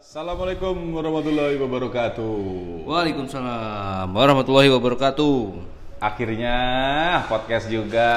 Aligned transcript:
Assalamualaikum 0.00 0.96
warahmatullahi 0.96 1.60
wabarakatuh. 1.60 2.88
Waalaikumsalam 2.88 4.08
warahmatullahi 4.08 4.72
wabarakatuh. 4.72 5.60
Akhirnya 6.00 6.56
podcast 7.28 7.68
juga. 7.68 8.08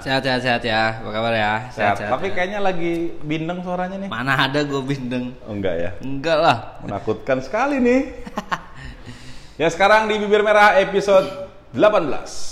Sehat 0.00 0.24
sehat 0.24 0.40
sehat 0.40 0.62
ya. 0.64 1.04
Apa 1.04 1.12
kabar 1.12 1.36
ya? 1.36 1.68
Sehat. 1.76 2.08
Tapi 2.08 2.32
kayaknya 2.32 2.64
lagi 2.64 3.12
bindeng 3.20 3.60
suaranya 3.60 4.00
nih. 4.00 4.08
Mana 4.08 4.32
ada 4.48 4.64
gue 4.64 4.80
bindeng? 4.80 5.36
Oh, 5.44 5.52
enggak 5.52 5.76
ya. 5.76 5.90
Enggak 6.00 6.40
lah. 6.40 6.56
Menakutkan 6.88 7.44
sekali 7.44 7.84
nih. 7.84 8.24
ya 9.60 9.68
sekarang 9.68 10.08
di 10.08 10.16
bibir 10.24 10.40
merah 10.40 10.80
episode 10.80 11.28
18. 11.76 12.49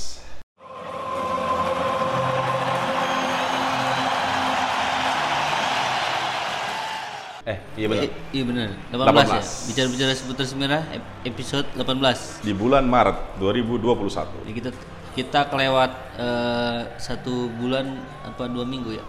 Eh, 7.49 7.59
iya 7.75 7.87
benar. 7.89 8.05
I- 8.05 8.15
iya 8.31 8.45
benar. 8.45 8.69
18, 8.93 9.09
ya. 9.25 9.41
18. 9.41 9.69
Bicara-bicara 9.73 10.13
seputar 10.13 10.45
semerah 10.45 10.83
ep- 10.93 11.13
episode 11.25 11.65
18. 11.73 12.45
Di 12.45 12.53
bulan 12.53 12.85
Maret 12.85 13.41
2021. 13.41 14.29
Jadi 14.45 14.53
kita 14.55 14.71
kita 15.17 15.41
kelewat 15.49 15.91
eh, 16.15 16.81
satu 16.97 17.49
bulan 17.51 17.89
apa 18.21 18.45
dua 18.47 18.63
minggu 18.63 18.93
ya? 18.93 19.05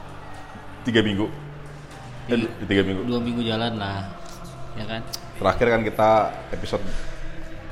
Tiga 0.82 1.04
minggu. 1.04 1.28
Eh, 2.32 2.40
Iya. 2.40 2.48
tiga 2.64 2.82
minggu. 2.82 3.02
Dua 3.04 3.20
minggu 3.20 3.42
jalan 3.44 3.76
lah, 3.76 4.08
ya 4.74 4.86
kan? 4.88 5.02
Terakhir 5.36 5.68
kan 5.70 5.82
kita 5.84 6.10
episode 6.50 6.84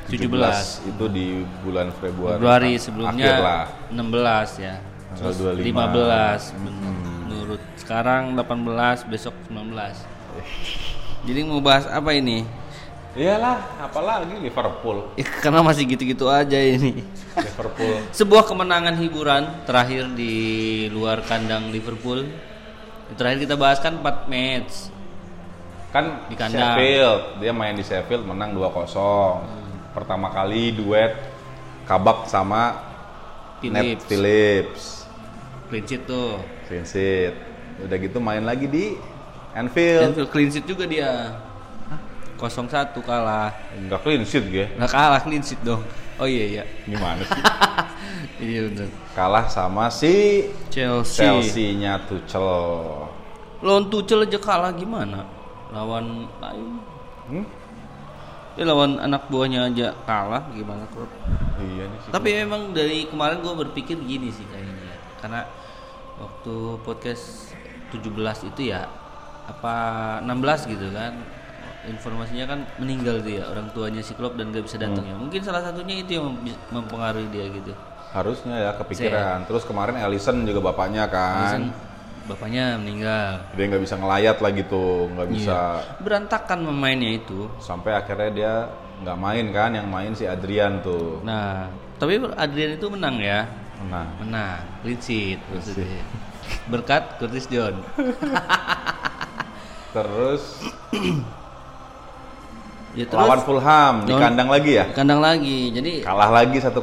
17, 0.07 0.83
17. 0.83 0.89
itu 0.89 1.05
di 1.07 1.27
bulan 1.63 1.91
Februari. 1.93 2.35
Februari 2.35 2.71
Akhir 2.73 2.83
sebelumnya 2.83 3.33
lah. 3.39 3.65
16 3.87 4.49
ya. 4.57 4.75
Terus 5.15 5.35
25. 5.39 5.63
15 5.63 6.41
menurut 6.59 7.61
sekarang 7.79 8.35
18 8.35 9.07
besok 9.07 9.31
19. 9.47 9.95
Jadi 11.27 11.39
mau 11.43 11.59
bahas 11.59 11.85
apa 11.89 12.13
ini? 12.15 12.47
Iyalah, 13.17 13.81
apalagi 13.81 14.37
Liverpool. 14.37 15.09
Ya, 15.19 15.25
karena 15.41 15.65
masih 15.65 15.89
gitu-gitu 15.89 16.29
aja 16.29 16.61
ini. 16.61 17.01
Liverpool. 17.33 17.97
Sebuah 18.13 18.45
kemenangan 18.45 18.93
hiburan 19.01 19.43
terakhir 19.65 20.13
di 20.13 20.33
luar 20.93 21.25
kandang 21.25 21.73
Liverpool. 21.73 22.29
Terakhir 23.17 23.49
kita 23.49 23.55
bahas 23.57 23.81
kan 23.81 23.97
4 23.97 24.29
match. 24.29 24.93
Kan 25.89 26.29
Di 26.29 26.35
kandang. 26.37 26.77
Sheffield, 26.77 27.21
dia 27.41 27.51
main 27.55 27.73
di 27.73 27.81
Sheffield 27.81 28.23
menang 28.27 28.53
2-0. 28.53 28.85
Pertama 29.97 30.29
kali 30.29 30.77
duet 30.77 31.17
Kabak 31.89 32.29
sama 32.29 32.77
Ned 33.65 33.97
Phillips. 34.05 34.05
Phillips. 34.05 34.83
Clean 35.71 35.83
sheet 35.87 36.03
tuh. 36.05 36.37
Clean 36.69 36.85
sheet. 36.85 37.33
Udah 37.81 37.97
gitu 37.97 38.21
main 38.21 38.45
lagi 38.45 38.69
di 38.69 38.93
Anfield. 39.57 40.13
Anfield 40.13 40.29
clean 40.29 40.49
sheet 40.53 40.65
juga 40.69 40.85
dia. 40.85 41.33
0-1 42.37 42.93
kalah. 43.01 43.49
Enggak 43.73 44.05
clean 44.05 44.21
sheet 44.21 44.45
gue. 44.53 44.69
Nggak 44.77 44.91
kalah 44.93 45.19
clean 45.25 45.41
sheet 45.41 45.57
dong. 45.65 45.81
Oh 46.21 46.29
iya 46.29 46.45
iya. 46.45 46.63
Gimana 46.85 47.25
sih? 47.25 47.41
iya 48.53 48.59
bener. 48.69 48.89
Kalah 49.17 49.49
sama 49.49 49.89
si 49.89 50.45
Chelsea. 50.69 51.25
Chelsea-nya 51.25 52.05
Tuchel. 52.05 52.45
Lawan 53.65 53.89
Tuchel 53.89 54.29
aja 54.29 54.37
kalah 54.37 54.69
gimana? 54.77 55.25
Lawan 55.73 56.29
lain. 56.37 56.77
Hmm? 57.25 57.45
Ya 58.57 58.63
lawan 58.69 59.01
anak 59.01 59.29
buahnya 59.33 59.73
aja 59.73 59.97
kalah 60.05 60.45
gimana 60.53 60.85
klub? 60.93 61.09
Iya 61.57 61.89
nih 61.89 61.99
sih. 62.05 62.09
Tapi 62.13 62.29
emang 62.37 62.77
dari 62.77 63.09
kemarin 63.09 63.41
gue 63.41 63.53
berpikir 63.65 63.97
gini 64.05 64.29
sih 64.29 64.45
kayaknya 64.53 64.93
ya. 64.93 64.97
Karena 65.17 65.41
waktu 66.21 66.53
podcast 66.85 67.53
17 67.89 68.53
itu 68.53 68.61
ya 68.69 68.85
apa 69.47 69.75
16 70.23 70.73
gitu 70.73 70.87
kan. 70.91 71.13
Informasinya 71.87 72.45
kan 72.45 72.59
meninggal 72.83 73.23
dia 73.23 73.47
orang 73.47 73.71
tuanya 73.71 74.03
si 74.03 74.11
Klopp 74.11 74.35
dan 74.35 74.51
gak 74.51 74.67
bisa 74.67 74.75
datang 74.75 75.07
ya. 75.07 75.15
Mungkin 75.15 75.39
salah 75.39 75.63
satunya 75.63 76.03
itu 76.03 76.19
yang 76.19 76.35
mem- 76.35 76.59
mempengaruhi 76.67 77.31
dia 77.31 77.47
gitu. 77.47 77.71
Harusnya 78.11 78.59
ya 78.59 78.71
kepikiran. 78.75 79.47
Terus 79.47 79.63
kemarin 79.63 79.95
Ellison 79.95 80.43
juga 80.43 80.59
bapaknya 80.59 81.07
kan. 81.07 81.71
bapaknya 82.27 82.75
meninggal. 82.75 83.39
Dia 83.55 83.71
nggak 83.71 83.83
bisa 83.87 83.95
ngelayat 83.95 84.43
lagi 84.43 84.67
tuh, 84.67 85.07
nggak 85.15 85.29
bisa. 85.31 85.79
berantakan 86.03 86.59
memainnya 86.67 87.23
itu. 87.23 87.47
Sampai 87.63 87.95
akhirnya 87.95 88.29
dia 88.35 88.53
nggak 88.99 89.15
main 89.15 89.45
kan, 89.55 89.71
yang 89.71 89.87
main 89.87 90.11
si 90.11 90.27
Adrian 90.27 90.83
tuh. 90.83 91.23
nah 91.23 91.71
tapi 91.95 92.19
Adrian 92.35 92.75
itu 92.75 92.87
menang 92.91 93.15
ya. 93.23 93.47
Nah, 93.87 94.11
menang. 94.19 94.59
Clean 94.83 94.99
sheet. 94.99 95.39
Berkat 96.67 97.15
Curtis 97.19 97.47
John 97.47 97.79
terus. 99.97 100.43
Ya 102.97 103.05
terus 103.05 103.29
lawan 103.29 103.45
Fulham 103.45 104.09
di 104.09 104.13
kandang 104.17 104.49
lagi 104.49 104.73
ya, 104.73 104.89
kandang 104.89 105.21
lagi. 105.21 105.69
Jadi 105.69 106.01
kalah 106.01 106.33
lagi 106.33 106.57
1-0. 106.57 106.73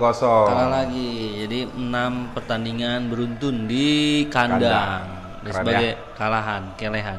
kalah 0.46 0.70
lagi. 0.70 1.42
Jadi 1.42 1.58
enam 1.74 2.30
pertandingan 2.30 3.10
beruntun 3.10 3.66
di 3.66 4.22
kandang, 4.30 4.62
Kandang. 4.62 5.02
Ya, 5.42 5.50
sebagai 5.50 5.90
kalahan 6.14 6.62
kelehan. 6.78 7.18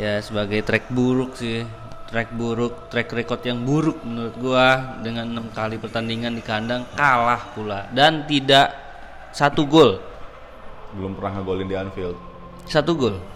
Ya 0.00 0.24
sebagai 0.24 0.64
track 0.64 0.88
buruk 0.88 1.36
sih. 1.36 1.68
Track 2.08 2.32
buruk 2.32 2.88
track 2.88 3.12
record 3.12 3.44
yang 3.44 3.60
buruk 3.68 4.00
menurut 4.00 4.32
gua. 4.40 4.96
Dengan 5.04 5.36
enam 5.36 5.52
kali 5.52 5.76
pertandingan 5.76 6.32
di 6.32 6.40
kandang 6.40 6.88
kalah 6.96 7.52
pula. 7.52 7.84
Dan 7.92 8.24
tidak 8.24 8.72
satu 9.36 9.68
gol. 9.68 10.00
Belum 10.96 11.12
pernah 11.12 11.36
ngegolin 11.36 11.68
di 11.68 11.76
Anfield. 11.76 12.16
satu 12.66 12.98
gol 12.98 13.35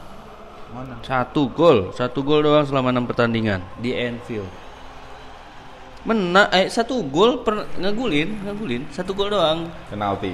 Mana? 0.71 0.95
satu 1.01 1.49
gol 1.49 1.91
satu 1.91 2.21
gol 2.21 2.41
doang 2.41 2.63
selama 2.63 2.89
enam 2.89 3.05
pertandingan 3.05 3.59
di 3.77 3.91
Anfield 3.91 4.47
menang 6.01 6.49
eh 6.51 6.67
satu 6.67 7.05
gol 7.05 7.43
per 7.43 7.69
ngegulin 7.75 8.41
ngegulin 8.43 8.83
satu 8.89 9.13
gol 9.13 9.29
doang 9.29 9.69
Penalti. 9.87 10.33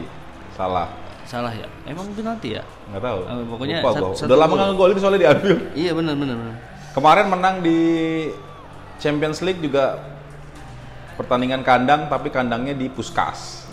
Salah. 0.52 0.88
salah 1.24 1.50
ya 1.50 1.66
emang 1.84 2.06
penalti 2.12 2.54
ya 2.54 2.62
Nggak 2.86 3.02
tahu. 3.02 3.18
Ah, 3.22 3.34
pokoknya 3.44 3.76
Lupa 3.78 3.90
sat- 3.90 4.00
gua. 4.00 4.14
satu 4.14 4.26
Udah 4.26 4.38
lama 4.38 4.46
gol. 4.46 4.56
nggak 4.56 4.68
ngegolin 4.70 4.96
soalnya 4.96 5.18
di 5.18 5.28
Anfield. 5.28 5.60
iya 5.74 5.90
benar 5.92 6.14
benar 6.14 6.36
benar 6.36 6.56
Kemarin 6.92 7.26
menang 7.26 7.54
di 7.60 7.78
Champions 8.96 9.38
League 9.40 9.60
juga 9.60 10.00
pertandingan 11.14 11.60
kandang 11.60 12.06
tapi 12.06 12.28
kandangnya 12.28 12.72
di 12.72 12.88
Puskas. 12.88 13.68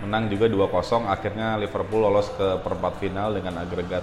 Menang 0.00 0.26
juga 0.26 0.46
2-0 0.46 0.66
akhirnya 1.04 1.54
Liverpool 1.56 2.00
lolos 2.00 2.26
ke 2.28 2.58
perempat 2.58 2.98
final 2.98 3.30
dengan 3.32 3.54
agregat 3.56 4.02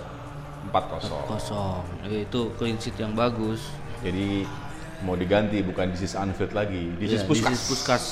4-0. 0.65 1.07
kosong 1.25 1.81
Ya, 2.03 2.19
itu 2.19 2.41
clean 2.55 2.75
sheet 2.75 2.95
yang 2.95 3.13
bagus 3.13 3.63
Jadi 3.99 4.43
mau 5.01 5.13
diganti 5.13 5.59
bukan 5.59 5.89
This 5.89 6.03
is 6.03 6.13
Anfield 6.13 6.51
lagi. 6.51 6.91
This 6.97 7.13
is 7.13 7.21
Iya, 7.21 7.27
Puskas. 7.27 7.49
this 7.49 7.57
is 7.57 7.67
Puskas 7.67 8.05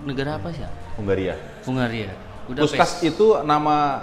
negara 0.00 0.36
apa 0.36 0.48
sih 0.48 0.60
ya 0.60 0.70
Hungaria. 0.96 1.34
Hungaria 1.62 2.10
udah 2.46 2.62
Puskas 2.64 3.04
itu 3.04 3.36
nama 3.42 4.00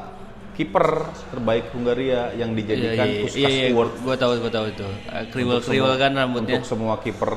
kiper 0.54 0.86
terbaik 1.28 1.70
Hungaria 1.70 2.34
yang 2.34 2.54
dijadikan 2.54 3.02
iya, 3.04 3.14
iya, 3.14 3.24
Puskas 3.24 3.42
iya, 3.44 3.50
iya, 3.50 3.74
Award 3.74 3.92
gua 4.02 4.16
tahu 4.16 4.32
gua 4.38 4.52
tahu 4.52 4.66
itu 4.70 4.88
kriwel 5.30 5.58
Untuk 5.58 5.68
kriwel 5.68 5.90
semua- 5.90 5.98
kan 6.00 6.12
rambutnya 6.14 6.56
Untuk 6.56 6.66
semua 6.66 6.94
kiper 6.98 7.34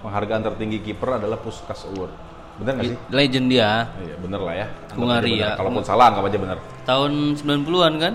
penghargaan 0.00 0.42
tertinggi 0.44 0.78
kiper 0.82 1.16
adalah 1.16 1.38
Puskas 1.38 1.88
Award. 1.88 2.12
Bener 2.54 2.72
nggak 2.76 2.86
sih? 2.86 2.98
legend 3.10 3.46
dia 3.48 3.88
Iya 3.96 4.14
bener 4.18 4.40
lah 4.40 4.54
ya. 4.54 4.66
Hungaria. 4.92 5.48
Kalaupun 5.54 5.82
salah 5.82 6.12
anggap 6.12 6.28
aja 6.28 6.38
bener. 6.38 6.58
tahun 6.84 7.12
90-an 7.34 7.94
kan 7.96 8.14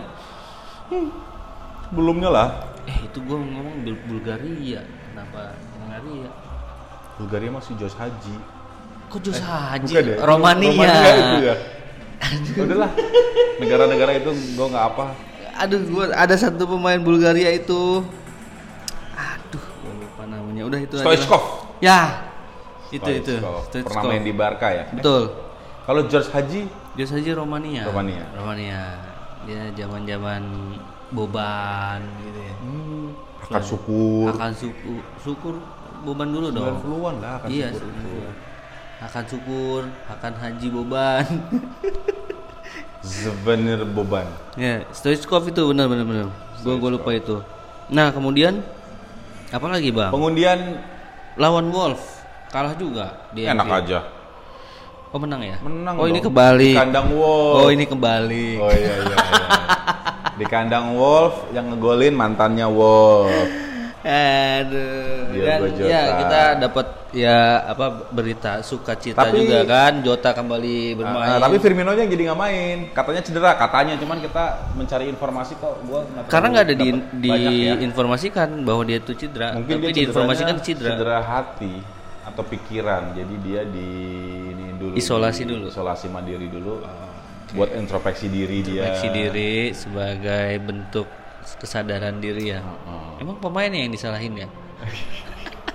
Belumnya 1.89 2.29
lah. 2.29 2.49
eh 2.83 3.05
itu 3.05 3.21
gua 3.21 3.37
ngomong 3.37 3.85
Bul- 3.85 4.01
Bulgaria 4.07 4.81
kenapa 5.07 5.53
Hungaria 5.77 6.29
Bulgaria 7.15 7.51
masih 7.51 7.73
Jos 7.75 7.93
Haji. 7.93 8.35
kok 9.05 9.19
Jos 9.21 9.37
Haji 9.39 9.93
Bukan 9.93 10.05
ya? 10.05 10.15
Romania, 10.19 10.69
Romania 10.69 11.13
itu 11.13 11.37
ya. 11.43 11.55
Udahlah. 12.65 12.91
Negara-negara 13.57 14.11
itu 14.15 14.29
gue 14.31 14.67
nggak 14.67 14.85
apa. 14.87 15.05
aduh 15.55 15.81
gua 15.87 16.05
ada 16.13 16.33
satu 16.33 16.63
pemain 16.65 16.97
Bulgaria 16.97 17.51
itu 17.51 18.01
aduh 19.11 19.65
gua 19.83 19.93
lupa 19.95 20.23
namanya 20.25 20.63
udah 20.65 20.79
itu. 20.79 20.95
Stoichkov. 20.95 21.43
ya 21.79 22.25
itu 22.89 23.11
itu 23.11 23.33
Stoichkov. 23.37 23.91
Pernah 23.91 24.03
main 24.07 24.23
di 24.23 24.31
Barca 24.31 24.67
ya. 24.67 24.89
betul 24.89 25.29
Kalau 25.83 26.01
George 26.05 26.29
Haji 26.29 26.61
dia 26.95 27.05
saja 27.05 27.31
Romania 27.33 27.85
Romania. 27.85 28.23
Romania 28.33 28.81
dia 29.43 29.61
zaman 29.75 30.05
zaman 30.05 30.41
Boban 31.09 31.99
gitu 32.21 32.39
ya 32.39 32.55
akan 33.41 33.61
syukur. 33.61 34.25
akan 34.31 34.51
suku 34.53 34.93
syukur 35.19 35.55
Boban 35.99 36.29
dulu 36.29 36.47
dong 36.49 36.77
90-an 36.79 37.15
lah 37.17 37.31
akan 37.37 37.47
iya 37.49 37.67
syukur 37.69 37.89
itu. 37.89 38.29
akan 38.99 39.23
syukur 39.25 39.81
akan 40.07 40.31
haji 40.35 40.67
Boban 40.69 41.25
Zvenir 43.01 43.81
Boban. 43.95 44.27
ya 44.53 44.85
Stoichkov 44.89 45.47
itu 45.47 45.61
benar 45.65 45.87
benar 45.87 46.05
benar 46.05 46.27
gua 46.61 46.75
gua 46.75 46.89
lupa 46.91 47.11
itu 47.11 47.41
nah 47.87 48.11
kemudian 48.11 48.61
apa 49.49 49.65
lagi 49.65 49.89
bang 49.89 50.13
Pengundian 50.13 50.59
lawan 51.33 51.67
Wolf 51.69 52.21
kalah 52.49 52.73
juga 52.73 53.25
di 53.31 53.45
enak 53.45 53.65
aja. 53.65 53.99
oh 55.09 55.17
menang 55.17 55.41
ya 55.41 55.57
Menang 55.59 55.97
oh 55.97 56.05
ini 56.05 56.17
dong. 56.17 56.29
kebalik 56.29 56.69
Di 56.69 56.77
kandang 56.77 57.07
Wolf. 57.09 57.55
oh 57.57 57.69
ini 57.71 57.83
kebalik 57.83 58.57
Oh 58.57 58.69
iya 58.69 58.93
iya. 58.93 59.05
iya. 59.09 59.17
Di 60.39 60.45
kandang 60.47 60.95
Wolf 60.95 61.51
yang 61.51 61.67
ngegolin 61.67 62.15
mantannya 62.15 62.63
Wolf. 62.65 63.27
Aduh. 63.99 65.35
Diogo 65.35 65.43
Dan 65.43 65.75
Jota. 65.75 65.85
ya 65.85 66.01
kita 66.17 66.41
dapat 66.57 66.87
ya 67.11 67.37
apa 67.67 67.85
berita 68.09 68.51
sukacita 68.61 69.19
Tapi- 69.19 69.43
juga 69.43 69.67
kan 69.67 69.99
Jota 69.99 70.31
kembali 70.31 70.95
bermain. 70.95 71.35
Ah, 71.35 71.37
tapi 71.37 71.59
Firmino 71.59 71.91
nya 71.91 72.07
jadi 72.07 72.31
nggak 72.31 72.39
main. 72.39 72.77
Katanya 72.89 73.19
cedera, 73.19 73.51
katanya. 73.53 73.99
Cuman 73.99 74.23
kita 74.23 74.43
mencari 74.73 75.05
informasi 75.05 75.59
kok. 75.59 75.83
Gua 75.83 76.07
karena 76.25 76.47
nggak 76.49 76.65
ada 76.65 76.75
di 76.79 76.87
banyak 76.95 77.51
ya. 77.51 77.73
diinformasikan 77.75 78.63
bahwa 78.63 78.81
dia 78.87 78.97
itu 78.97 79.11
cedera, 79.13 79.51
Mungkin 79.53 79.75
tapi 79.75 79.83
dia 79.83 79.95
diinformasikan 79.99 80.55
cederanya 80.63 80.95
cedera. 80.95 81.17
hati 81.19 81.73
atau 82.23 82.43
pikiran. 82.47 83.03
Jadi 83.13 83.35
dia 83.43 83.61
di 83.67 83.89
ini 84.47 84.65
dulu. 84.79 84.93
Isolasi 84.95 85.43
di- 85.43 85.51
dulu. 85.51 85.67
Isolasi 85.67 86.07
mandiri 86.07 86.47
dulu. 86.47 86.79
Buat 87.55 87.73
introspeksi 87.73 88.29
diri 88.29 88.61
dia. 88.61 88.85
Introspeksi 88.85 89.09
diri 89.09 89.53
sebagai 89.73 90.49
bentuk 90.61 91.07
kesadaran 91.57 92.21
diri 92.21 92.53
ya. 92.53 92.61
Emang 93.17 93.41
pemainnya 93.41 93.81
yang 93.85 93.93
disalahin 93.93 94.45
ya? 94.45 94.47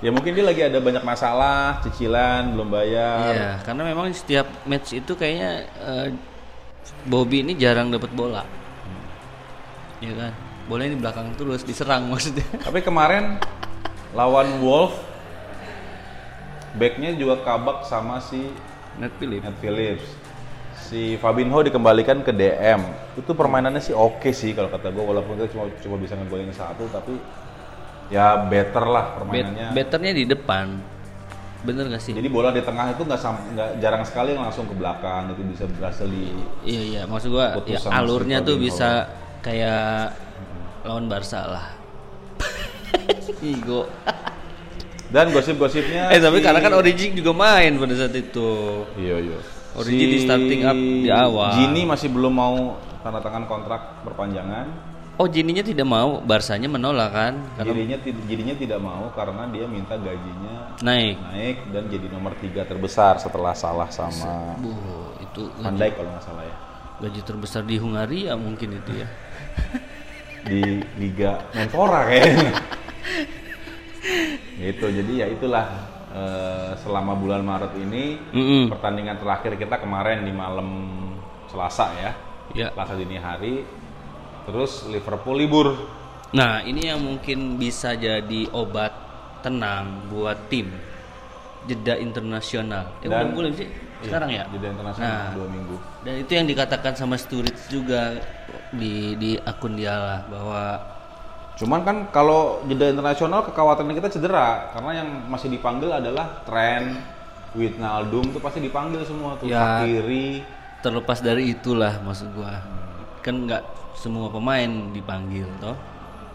Ya 0.04 0.12
mungkin 0.12 0.36
dia 0.36 0.44
lagi 0.44 0.60
ada 0.60 0.78
banyak 0.84 1.00
masalah, 1.00 1.80
cicilan 1.80 2.52
belum 2.52 2.68
bayar. 2.68 3.32
Iya, 3.32 3.50
karena 3.64 3.82
memang 3.88 4.12
setiap 4.12 4.44
match 4.68 4.92
itu 4.92 5.16
kayaknya 5.16 5.64
eh, 5.80 6.08
Bobby 7.08 7.40
ini 7.40 7.56
jarang 7.56 7.88
dapat 7.88 8.12
bola. 8.12 8.44
Iya 10.04 10.12
kan? 10.12 10.32
Bola 10.68 10.84
ini 10.84 10.96
di 10.96 11.00
belakang 11.00 11.32
terus 11.40 11.64
diserang 11.64 12.08
maksudnya. 12.12 12.44
Tapi 12.60 12.84
kemarin 12.84 13.40
lawan 14.12 14.60
Wolf 14.60 14.92
backnya 16.76 17.16
juga 17.16 17.40
kabak 17.40 17.88
sama 17.88 18.20
si 18.20 18.52
Net 19.00 19.14
Philip. 19.16 19.40
Nat 19.40 19.56
Phillips. 19.62 20.04
Si 20.94 21.18
Fabinho 21.18 21.58
dikembalikan 21.58 22.22
ke 22.22 22.30
DM. 22.30 22.78
Itu 23.18 23.34
permainannya 23.34 23.82
sih 23.82 23.90
oke 23.90 24.30
sih 24.30 24.54
kalau 24.54 24.70
kata 24.70 24.94
gue 24.94 25.02
walaupun 25.02 25.34
kita 25.34 25.50
cuma 25.50 25.66
cuma 25.82 25.96
bisa 25.98 26.14
ngegolin 26.14 26.54
satu 26.54 26.86
tapi 26.86 27.18
ya 28.14 28.38
better 28.46 28.86
lah 28.86 29.18
permainannya. 29.18 29.74
betternya 29.74 30.14
di 30.14 30.22
depan. 30.22 30.78
Bener 31.66 31.90
gak 31.90 31.98
sih? 31.98 32.14
Jadi 32.14 32.30
bola 32.30 32.54
di 32.54 32.62
tengah 32.62 32.94
itu 32.94 33.02
nggak 33.02 33.18
nggak 33.26 33.68
jarang 33.82 34.06
sekali 34.06 34.38
langsung 34.38 34.70
ke 34.70 34.74
belakang 34.78 35.34
itu 35.34 35.42
bisa 35.50 35.64
berhasil 35.66 36.06
di 36.06 36.30
Iya 36.62 36.82
iya, 36.86 37.02
maksud 37.10 37.34
gua 37.34 37.58
Putus 37.58 37.74
ya, 37.74 37.78
si 37.82 37.88
alurnya 37.90 38.38
tuh 38.46 38.54
bisa 38.54 39.10
kayak 39.42 40.14
lawan 40.86 41.10
Barca 41.10 41.42
lah. 41.42 41.66
Igo. 43.42 43.90
dan 45.10 45.30
gosip-gosipnya 45.34 46.10
eh 46.14 46.22
tapi 46.22 46.38
si- 46.38 46.44
karena 46.46 46.62
kan 46.62 46.74
Origi 46.78 47.10
juga 47.18 47.34
main 47.34 47.82
pada 47.82 47.94
saat 47.98 48.14
itu. 48.14 48.50
Iya 48.94 49.18
iya. 49.18 49.38
Origi 49.74 50.06
di 50.06 50.18
starting 50.22 50.62
up 50.62 50.78
di 50.78 51.10
awal. 51.10 51.52
Gini 51.58 51.82
masih 51.82 52.08
belum 52.08 52.30
mau 52.30 52.78
tanda 53.02 53.18
tangan 53.18 53.44
kontrak 53.50 54.06
perpanjangan. 54.06 54.94
Oh 55.14 55.30
Gininya 55.30 55.62
tidak 55.62 55.86
mau, 55.86 56.18
Barsanya 56.18 56.66
menolak 56.66 57.14
kan? 57.14 57.34
Karena 57.54 57.70
Jadinya 57.70 57.98
ti- 58.02 58.18
jadinya 58.26 58.54
tidak 58.58 58.80
mau 58.82 59.06
karena 59.14 59.46
dia 59.46 59.66
minta 59.70 59.94
gajinya 59.94 60.74
naik. 60.82 61.14
naik 61.22 61.56
dan 61.70 61.86
jadi 61.86 62.06
nomor 62.10 62.34
tiga 62.38 62.66
terbesar 62.66 63.22
setelah 63.22 63.54
salah 63.54 63.86
sama 63.94 64.58
Bu, 64.58 64.74
itu 65.22 65.46
Dijk 65.54 65.92
kalau 65.94 66.10
nggak 66.10 66.24
salah 66.24 66.42
ya 66.42 66.54
gaji 66.94 67.20
terbesar 67.22 67.62
di 67.62 67.78
Hungaria 67.78 68.34
mungkin 68.34 68.74
itu 68.74 68.90
ya. 68.94 69.06
di 70.50 70.82
Liga 70.98 71.46
Menpora 71.54 72.10
kayaknya. 72.10 72.50
gitu 74.60 74.86
jadi 74.88 75.12
ya 75.14 75.26
itulah 75.30 75.66
eh, 76.14 76.72
selama 76.78 77.12
bulan 77.12 77.42
Maret 77.42 77.74
ini 77.76 78.16
Mm-mm. 78.30 78.70
pertandingan 78.70 79.18
terakhir 79.18 79.58
kita 79.58 79.76
kemarin 79.76 80.22
di 80.22 80.30
malam 80.30 80.68
Selasa 81.46 81.90
ya 81.96 82.12
Ya. 82.52 82.68
Selasa 82.70 82.94
dini 82.94 83.16
hari 83.16 83.64
terus 84.44 84.86
Liverpool 84.86 85.36
libur 85.36 85.68
Nah, 86.30 86.60
ini 86.60 86.90
yang 86.90 86.98
mungkin 86.98 87.54
bisa 87.54 87.94
jadi 87.94 88.50
obat 88.50 88.90
tenang 89.38 90.10
buat 90.10 90.50
tim. 90.50 90.66
Jeda 91.64 91.94
internasional. 91.94 92.90
Eh, 93.00 93.06
Dan- 93.06 93.30
sih? 93.54 93.70
Sekarang 94.02 94.28
ya? 94.28 94.42
jeda 94.50 94.68
internasional 94.68 95.14
Nah. 95.14 95.30
dua 95.32 95.46
minggu 95.46 95.76
Dan 96.02 96.14
itu 96.20 96.32
yang 96.34 96.44
dikatakan 96.44 96.92
sama 96.92 97.14
Sturridge 97.16 97.70
juga 97.70 98.18
di 98.74 99.14
di 99.14 99.38
akun 99.38 99.78
dia 99.78 99.94
lah 99.94 100.20
bahwa 100.26 100.62
Cuman 101.54 101.86
kan 101.86 101.96
kalau 102.10 102.58
jeda 102.66 102.90
internasional 102.90 103.46
kekhawatiran 103.46 103.94
kita 103.94 104.10
cedera 104.10 104.74
karena 104.74 105.04
yang 105.04 105.08
masih 105.30 105.46
dipanggil 105.54 105.86
adalah 105.86 106.42
Trent, 106.42 106.98
Wijnaldum 107.54 108.34
tuh 108.34 108.42
pasti 108.42 108.58
dipanggil 108.58 109.06
semua 109.06 109.38
tuh 109.38 109.46
Ya. 109.46 109.86
Shaqiri. 109.86 110.42
terlepas 110.84 111.22
dari 111.24 111.54
itulah 111.54 111.96
maksud 112.04 112.28
gua. 112.36 112.60
Kan 113.24 113.48
nggak 113.48 113.62
semua 113.96 114.28
pemain 114.28 114.92
dipanggil 114.92 115.48
toh. 115.62 115.78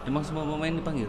Emang 0.08 0.24
semua 0.24 0.42
pemain 0.42 0.72
dipanggil? 0.72 1.06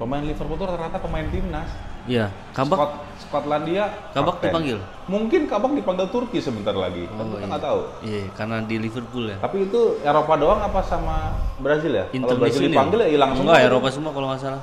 Pemain 0.00 0.24
Liverpool 0.24 0.58
rata-rata 0.58 0.98
pemain 0.98 1.28
timnas. 1.28 1.68
Iya, 2.10 2.26
Kabak 2.50 2.74
Skot, 2.74 2.92
Skotlandia. 3.22 3.86
Kabak 4.10 4.42
kapten. 4.42 4.50
dipanggil? 4.50 4.78
Mungkin 5.06 5.46
Kabak 5.46 5.70
dipanggil 5.78 6.10
Turki 6.10 6.42
sebentar 6.42 6.74
lagi. 6.74 7.06
Kan 7.06 7.22
Oh, 7.22 7.38
kita 7.38 7.46
iya. 7.46 7.58
tahu. 7.62 7.80
Iya, 8.02 8.22
karena 8.34 8.56
di 8.66 8.76
Liverpool 8.82 9.30
ya. 9.30 9.38
Tapi 9.38 9.70
itu 9.70 9.80
Eropa 10.02 10.34
doang 10.34 10.58
apa 10.58 10.82
sama 10.82 11.38
Brazil 11.62 11.94
ya? 11.94 12.04
Kalau 12.10 12.34
Brazil 12.34 12.66
dipanggil 12.66 12.98
ya 13.06 13.08
hilang 13.14 13.30
semua. 13.38 13.46
Enggak, 13.46 13.62
itu. 13.62 13.68
Eropa 13.70 13.88
semua 13.94 14.10
kalau 14.10 14.26
nggak 14.26 14.42
salah. 14.42 14.62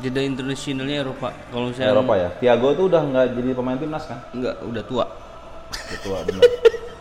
Jeda 0.00 0.20
internasionalnya 0.24 0.96
Eropa. 1.04 1.28
Kalau 1.52 1.66
misalnya 1.68 1.92
Eropa 1.92 2.14
ya. 2.16 2.28
Thiago 2.40 2.68
tuh 2.72 2.84
udah 2.88 3.02
nggak 3.04 3.26
jadi 3.36 3.48
pemain 3.52 3.76
timnas 3.76 4.04
kan? 4.08 4.18
enggak 4.32 4.56
udah 4.64 4.82
tua. 4.88 5.04
Ketua 5.68 6.18
benar. 6.24 6.42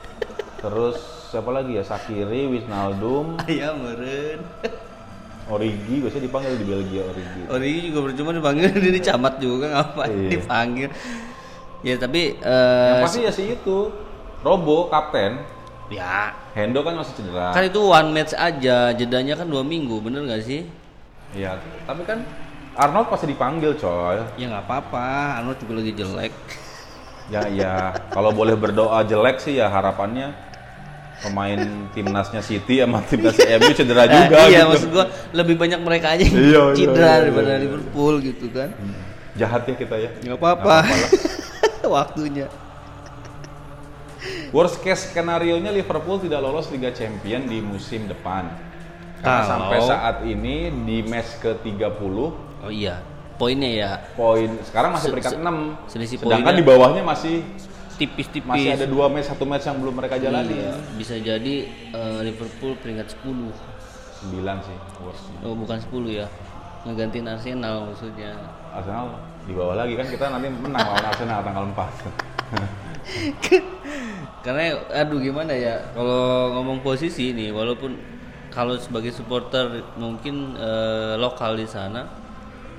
Terus 0.62 0.98
siapa 1.32 1.50
lagi 1.50 1.80
ya? 1.80 1.84
Shaqiri, 1.88 2.52
Wijnaldum, 2.52 3.40
Ayam 3.42 3.88
meren. 3.88 4.44
Origi 5.51 5.95
biasanya 6.00 6.24
dipanggil 6.25 6.53
di 6.56 6.65
Belgia 6.65 7.01
Origi. 7.03 7.42
Origi 7.45 7.80
juga 7.86 8.00
percuma 8.07 8.31
dipanggil 8.31 8.71
dia 8.83 8.94
dicamat 8.94 9.33
juga 9.38 9.65
ngapain 9.69 10.09
Iya. 10.09 10.30
dipanggil. 10.33 10.89
Ya 11.81 11.95
tapi 11.98 12.21
Yang 12.36 12.95
eh 12.95 13.03
pasti 13.03 13.19
ya 13.21 13.31
si 13.31 13.44
itu 13.51 13.77
Robo 14.39 14.88
kapten. 14.88 15.38
ya 15.92 16.31
Hendo 16.51 16.81
kan 16.81 16.95
masih 16.95 17.13
cedera. 17.13 17.51
kan 17.51 17.63
itu 17.63 17.80
one 17.81 18.09
match 18.12 18.31
aja, 18.31 18.92
jedanya 18.92 19.36
kan 19.36 19.44
dua 19.45 19.59
minggu, 19.59 20.00
bener 20.00 20.24
gak 20.24 20.39
sih? 20.42 20.63
Iya, 21.31 21.59
tapi 21.83 22.03
kan 22.03 22.24
Arnold 22.74 23.07
pasti 23.07 23.27
dipanggil 23.27 23.75
coy. 23.75 24.19
Ya 24.36 24.48
nggak 24.48 24.63
apa-apa, 24.63 25.07
Arnold 25.38 25.59
juga 25.59 25.74
lagi 25.77 25.92
jelek. 25.92 26.33
Ya 27.27 27.44
ya, 27.48 27.74
kalau 28.09 28.31
boleh 28.31 28.56
berdoa 28.56 29.03
jelek 29.03 29.39
sih 29.39 29.56
ya 29.56 29.68
harapannya 29.68 30.31
pemain 31.22 31.60
timnasnya 31.90 32.42
City 32.42 32.80
sama 32.80 33.00
timnas 33.04 33.38
MU 33.38 33.72
cedera 33.72 34.04
Nah, 34.04 34.14
juga 34.20 34.38
iya 34.44 34.60
gitu. 34.60 34.70
maksud 34.70 34.90
gua 34.90 35.06
lebih 35.32 35.56
banyak 35.56 35.80
mereka 35.80 36.08
aja 36.12 36.24
yang 36.24 36.34
Iya, 36.34 36.62
iya, 36.68 36.76
cedera 36.76 37.06
iya, 37.08 37.18
daripada 37.22 37.46
iya, 37.46 37.54
iya. 37.54 37.64
Liverpool 37.64 38.14
gitu 38.20 38.46
kan. 38.50 38.70
Jahat 39.34 39.62
ya 39.63 39.75
kita 39.75 39.96
ya. 39.96 40.10
Nggak 40.20 40.38
apa-apa. 40.38 40.75
Waktunya. 41.96 42.48
Worst 44.51 44.80
case 44.80 45.08
skenario 45.08 45.58
nya 45.58 45.72
Liverpool 45.72 46.20
tidak 46.20 46.40
lolos 46.40 46.68
Liga 46.70 46.92
Champion 46.92 47.42
di 47.44 47.58
musim 47.58 48.06
depan. 48.06 48.51
Karena 49.18 49.32
Kalau- 49.38 49.48
sampai 49.48 49.78
saat 49.82 50.16
ini 50.24 50.56
di 50.84 51.01
match 51.01 51.38
ke-30 51.40 52.16
Oh 52.60 52.70
iya, 52.70 53.01
poinnya 53.36 53.70
ya 53.72 53.92
poin 54.13 54.54
sekarang 54.63 54.94
masih 54.94 55.10
peringkat 55.10 55.34
se- 55.34 55.42
6. 55.42 55.78
selisih 55.88 56.18
Sedangkan 56.20 56.42
poinnya- 56.44 56.58
di 56.58 56.63
bawahnya 56.63 57.01
masih 57.04 57.36
tipis-tipis. 58.01 58.50
masih 58.50 58.74
ada 58.74 58.89
dua 58.89 59.05
match 59.13 59.29
satu 59.29 59.46
match 59.46 59.70
yang 59.70 59.77
belum 59.77 59.93
mereka 59.93 60.17
jalani. 60.17 60.58
Iya, 60.58 60.74
bisa 60.98 61.15
jadi 61.22 61.55
eh, 61.93 62.20
Liverpool 62.25 62.74
peringkat 62.81 63.13
10. 63.22 63.53
9 64.34 64.65
sih 64.65 64.77
worstnya. 65.01 65.38
Oh, 65.46 65.53
bukan 65.53 65.77
10 65.77 66.10
ya. 66.10 66.25
Ngegantiin 66.81 67.29
Arsenal 67.29 67.93
maksudnya. 67.93 68.34
Arsenal 68.74 69.22
di 69.46 69.53
bawah 69.53 69.77
lagi 69.77 69.93
kan 69.93 70.05
kita 70.10 70.25
nanti 70.34 70.50
menang 70.50 70.81
lawan 70.81 71.05
Arsenal 71.05 71.39
tanggal 71.46 71.65
4. 71.70 71.77
Karena 74.46 74.74
aduh 74.89 75.22
gimana 75.22 75.53
ya 75.53 75.93
kalau 75.93 76.58
ngomong 76.58 76.81
posisi 76.81 77.29
nih 77.38 77.53
walaupun 77.53 77.93
kalau 78.50 78.75
sebagai 78.81 79.13
supporter 79.13 79.86
mungkin 80.01 80.58
eh, 80.58 81.13
lokal 81.22 81.53
di 81.53 81.70
sana 81.70 82.21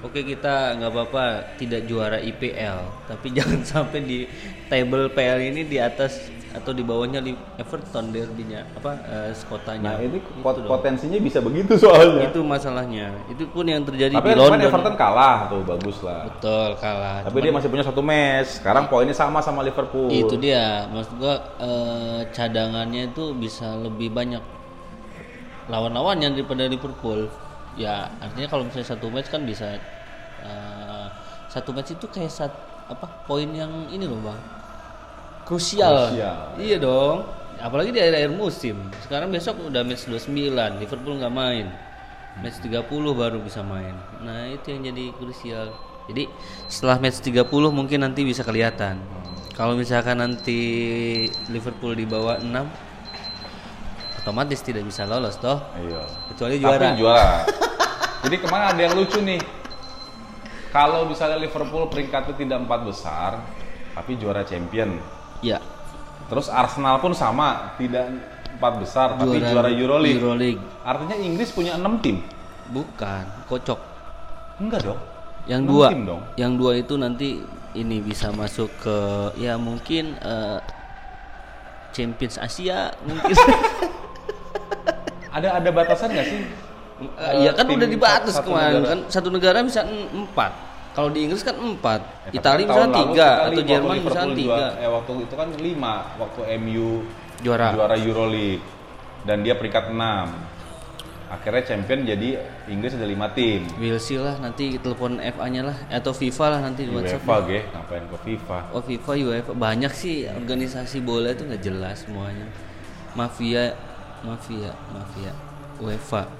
oke 0.03 0.21
kita 0.21 0.55
nggak 0.77 0.91
apa-apa 0.91 1.25
tidak 1.57 1.87
juara 1.87 2.19
IPL 2.19 2.79
tapi 3.07 3.27
jangan 3.37 3.61
sampai 3.63 4.01
di 4.01 4.19
table 4.67 5.09
PL 5.09 5.39
ini 5.45 5.63
di 5.63 5.79
atas 5.79 6.19
atau 6.53 6.69
di 6.69 6.85
bawahnya 6.85 7.25
Everton 7.57 8.13
derbynya 8.13 8.61
apa 8.75 8.93
eh, 9.01 9.31
skotanya 9.33 9.89
Nah, 9.89 9.97
ini 9.99 10.21
Itu 10.21 10.31
pot- 10.45 10.61
dong. 10.61 10.69
potensinya 10.69 11.17
bisa 11.17 11.41
begitu 11.41 11.81
soalnya. 11.81 12.29
itu 12.29 12.45
masalahnya 12.45 13.09
itu 13.27 13.49
pun 13.49 13.65
yang 13.65 13.81
terjadi 13.81 14.13
Tapi 14.13 14.21
di 14.21 14.33
kemarin 14.35 14.53
London 14.53 14.69
Everton 14.69 14.95
kalah 14.95 15.49
tuh, 15.49 15.65
bagus 15.65 15.97
lah. 16.03 16.29
betul 16.29 16.69
kalah 16.77 17.25
Tapi 17.25 17.37
dia 17.41 17.53
masih 17.57 17.69
punya 17.71 17.81
satu 17.83 18.05
match. 18.05 18.61
Sekarang 18.61 18.85
poinnya 18.85 19.17
sama 19.17 19.41
sama 19.41 19.65
Liverpool. 19.65 20.13
itu 20.13 20.37
dia 20.37 20.85
maksud 20.93 21.17
gua 21.17 21.41
eh, 21.57 22.21
cadangannya 22.29 23.09
itu 23.09 23.33
bisa 23.33 23.73
lebih 23.79 24.13
banyak 24.13 24.45
lawan-lawannya 25.69 26.33
daripada 26.33 26.67
Liverpool 26.67 27.33
ya 27.73 28.13
artinya 28.21 28.49
kalau 28.51 28.69
misalnya 28.69 28.89
satu 28.89 29.09
match 29.09 29.33
kan 29.33 29.41
bisa 29.43 29.81
eh, 30.43 31.07
satu 31.49 31.71
match 31.73 31.95
itu 31.95 32.07
kayak 32.11 32.33
sat, 32.33 32.53
apa 32.91 33.07
poin 33.27 33.49
yang 33.51 33.89
ini 33.89 34.05
loh 34.05 34.21
bang 34.21 34.41
krusial. 35.49 36.15
Krusial. 36.15 36.41
iya 36.59 36.77
dong 36.79 37.27
apalagi 37.63 37.95
di 37.95 38.01
akhir-akhir 38.03 38.33
musim 38.35 38.77
sekarang 39.07 39.31
besok 39.31 39.59
udah 39.71 39.83
match 39.87 40.11
29 40.11 40.83
Liverpool 40.83 41.15
nggak 41.19 41.35
main 41.35 41.67
Match 42.41 42.65
30 42.65 42.89
baru 43.13 43.45
bisa 43.45 43.61
main. 43.61 43.93
Nah, 44.25 44.49
itu 44.49 44.73
yang 44.73 44.89
jadi 44.89 45.13
krusial. 45.21 45.69
Jadi 46.09 46.25
setelah 46.65 46.97
match 46.97 47.21
30 47.21 47.45
mungkin 47.69 48.01
nanti 48.01 48.25
bisa 48.25 48.41
kelihatan. 48.41 48.97
Kalau 49.53 49.77
misalkan 49.77 50.17
nanti 50.17 50.59
Liverpool 51.53 51.93
di 51.93 52.09
bawah 52.09 52.41
6 52.41 52.49
otomatis 54.25 54.65
tidak 54.65 54.89
bisa 54.89 55.05
lolos 55.05 55.37
toh. 55.37 55.61
Iya. 55.77 56.09
Kecuali 56.33 56.57
Tapi 56.57 56.65
juara. 56.65 56.89
juara. 56.97 57.33
Jadi 58.25 58.37
kemarin 58.41 58.67
ada 58.73 58.81
yang 58.81 58.95
lucu 58.97 59.19
nih. 59.21 59.41
Kalau 60.73 61.05
misalnya 61.05 61.37
Liverpool 61.37 61.87
peringkatnya 61.93 62.35
tidak 62.35 62.59
empat 62.65 62.81
besar, 62.89 63.31
tapi 63.93 64.17
juara 64.17 64.41
champion. 64.43 64.97
Ya, 65.45 65.61
Terus 66.33 66.49
Arsenal 66.49 66.97
pun 66.97 67.13
sama, 67.13 67.77
tidak 67.77 68.09
empat 68.57 68.73
besar, 68.81 69.21
tapi 69.21 69.37
juara 69.37 69.69
Euroleague. 69.69 70.17
Euroleague. 70.17 70.65
Artinya 70.81 71.13
Inggris 71.21 71.53
punya 71.53 71.77
enam 71.77 72.01
tim. 72.01 72.25
Bukan, 72.73 73.25
kocok. 73.53 73.77
Enggak 74.57 74.81
dong. 74.81 75.01
Yang 75.45 75.63
dua, 75.69 75.87
tim 75.93 76.03
dong. 76.09 76.23
yang 76.41 76.53
dua 76.57 76.73
itu 76.81 76.95
nanti 76.97 77.45
ini 77.77 77.99
bisa 78.01 78.33
masuk 78.33 78.71
ke 78.81 78.97
ya 79.43 79.61
mungkin 79.61 80.17
eh, 80.25 80.59
Champions 81.93 82.41
Asia 82.41 82.97
mungkin. 83.05 83.37
Ada 85.33 85.65
ada 85.65 85.71
batasan 85.73 86.13
nggak 86.13 86.29
sih? 86.29 86.45
Eh, 87.13 87.33
Iya 87.41 87.51
kan 87.53 87.65
udah 87.67 87.89
dibatas 87.89 88.35
kemarin 88.39 88.83
kan. 88.83 88.99
Satu 89.09 89.29
negara 89.29 89.61
bisa 89.61 89.83
empat. 89.87 90.53
Kalau 90.93 91.09
di 91.09 91.25
Inggris 91.25 91.41
kan 91.41 91.57
empat, 91.57 92.01
Ya, 92.29 92.37
tapi 92.37 92.37
Italia 92.37 92.65
misalnya 92.69 92.93
tiga 92.95 93.29
atau 93.43 93.63
Jerman 93.65 93.97
misalnya 93.99 94.35
tiga. 94.37 94.67
eh, 94.77 94.91
waktu 94.91 95.13
itu 95.25 95.35
kan 95.35 95.49
lima 95.57 95.95
waktu 96.17 96.41
MU 96.61 96.89
Juara. 97.41 97.69
juara 97.73 97.97
Euroleague. 97.97 98.61
Dan 99.23 99.41
dia 99.41 99.55
peringkat 99.55 99.89
6 99.89 100.29
akhirnya 101.33 101.63
champion 101.65 102.05
jadi 102.05 102.29
Inggris 102.69 102.93
ada 102.93 103.09
lima 103.09 103.33
tim. 103.33 103.65
We'll 103.81 103.97
see 103.97 104.21
lah 104.21 104.37
nanti 104.37 104.77
telepon 104.77 105.17
FA-nya 105.17 105.65
lah. 105.65 105.77
Atau 105.89 106.13
FIFA 106.13 106.45
lah 106.51 106.61
nanti 106.61 106.85
di 106.85 106.93
WhatsApp. 106.93 107.25
UEFA 107.25 107.37
ge 107.49 107.61
ngapain 107.73 108.05
ke 108.05 108.17
FIFA? 108.21 108.59
Oh 108.69 108.83
FIFA, 108.85 109.11
UEFA. 109.17 109.53
Banyak 109.57 109.93
sih 109.93 110.29
organisasi 110.29 111.01
bola 111.01 111.33
itu 111.33 111.49
nggak 111.49 111.63
jelas 111.63 112.05
semuanya. 112.05 112.45
Mafia, 113.13 113.73
mafia, 114.21 114.77
mafia, 114.91 115.33
UEFA. 115.83 116.31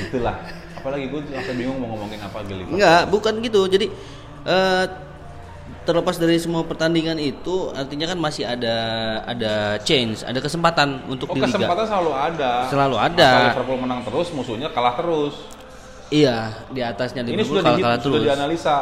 itulah 0.00 0.36
apalagi 0.76 1.12
gue 1.12 1.20
sampai 1.28 1.54
bingung 1.54 1.76
mau 1.76 1.92
ngomongin 1.92 2.20
apa 2.20 2.40
ge 2.42 2.54
Liverpool. 2.56 2.76
Enggak, 2.80 3.02
bukan 3.12 3.32
gitu. 3.44 3.60
Jadi 3.68 3.86
eh, 4.48 4.84
terlepas 5.84 6.16
dari 6.16 6.40
semua 6.40 6.64
pertandingan 6.64 7.20
itu, 7.20 7.68
artinya 7.72 8.08
kan 8.08 8.18
masih 8.18 8.48
ada 8.48 8.76
ada 9.24 9.52
change, 9.80 10.24
ada 10.24 10.40
kesempatan 10.40 11.04
untuk 11.04 11.28
Oh 11.28 11.36
di 11.36 11.40
liga. 11.40 11.52
kesempatan 11.52 11.84
selalu 11.84 12.12
ada. 12.16 12.50
Selalu 12.68 12.96
ada. 12.96 13.28
Masa 13.30 13.48
Liverpool 13.52 13.78
menang 13.78 14.00
terus, 14.02 14.28
musuhnya 14.32 14.68
kalah 14.72 14.96
terus. 14.96 15.36
Iya, 16.10 16.66
di 16.72 16.80
atasnya 16.82 17.22
Ini 17.22 17.38
Liverpool 17.38 17.60
sudah, 17.60 17.62
kalah, 17.62 17.76
di, 17.76 17.82
kalah 17.84 17.98
sudah 18.00 18.08
terus. 18.16 18.24
dianalisa. 18.26 18.76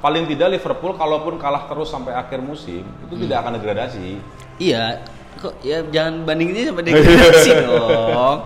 Paling 0.00 0.24
tidak 0.32 0.48
Liverpool 0.56 0.92
kalaupun 0.96 1.34
kalah 1.36 1.68
terus 1.68 1.88
sampai 1.88 2.12
akhir 2.12 2.40
musim 2.40 2.84
itu 2.84 3.14
Hmm. 3.16 3.22
tidak 3.24 3.36
akan 3.42 3.52
degradasi. 3.56 4.08
Iya, 4.56 5.00
kok 5.38 5.54
ya 5.62 5.84
jangan 5.86 6.26
bandinginnya 6.26 6.74
sampai 6.74 6.84
degradasi 6.90 7.50
dong. 7.62 8.38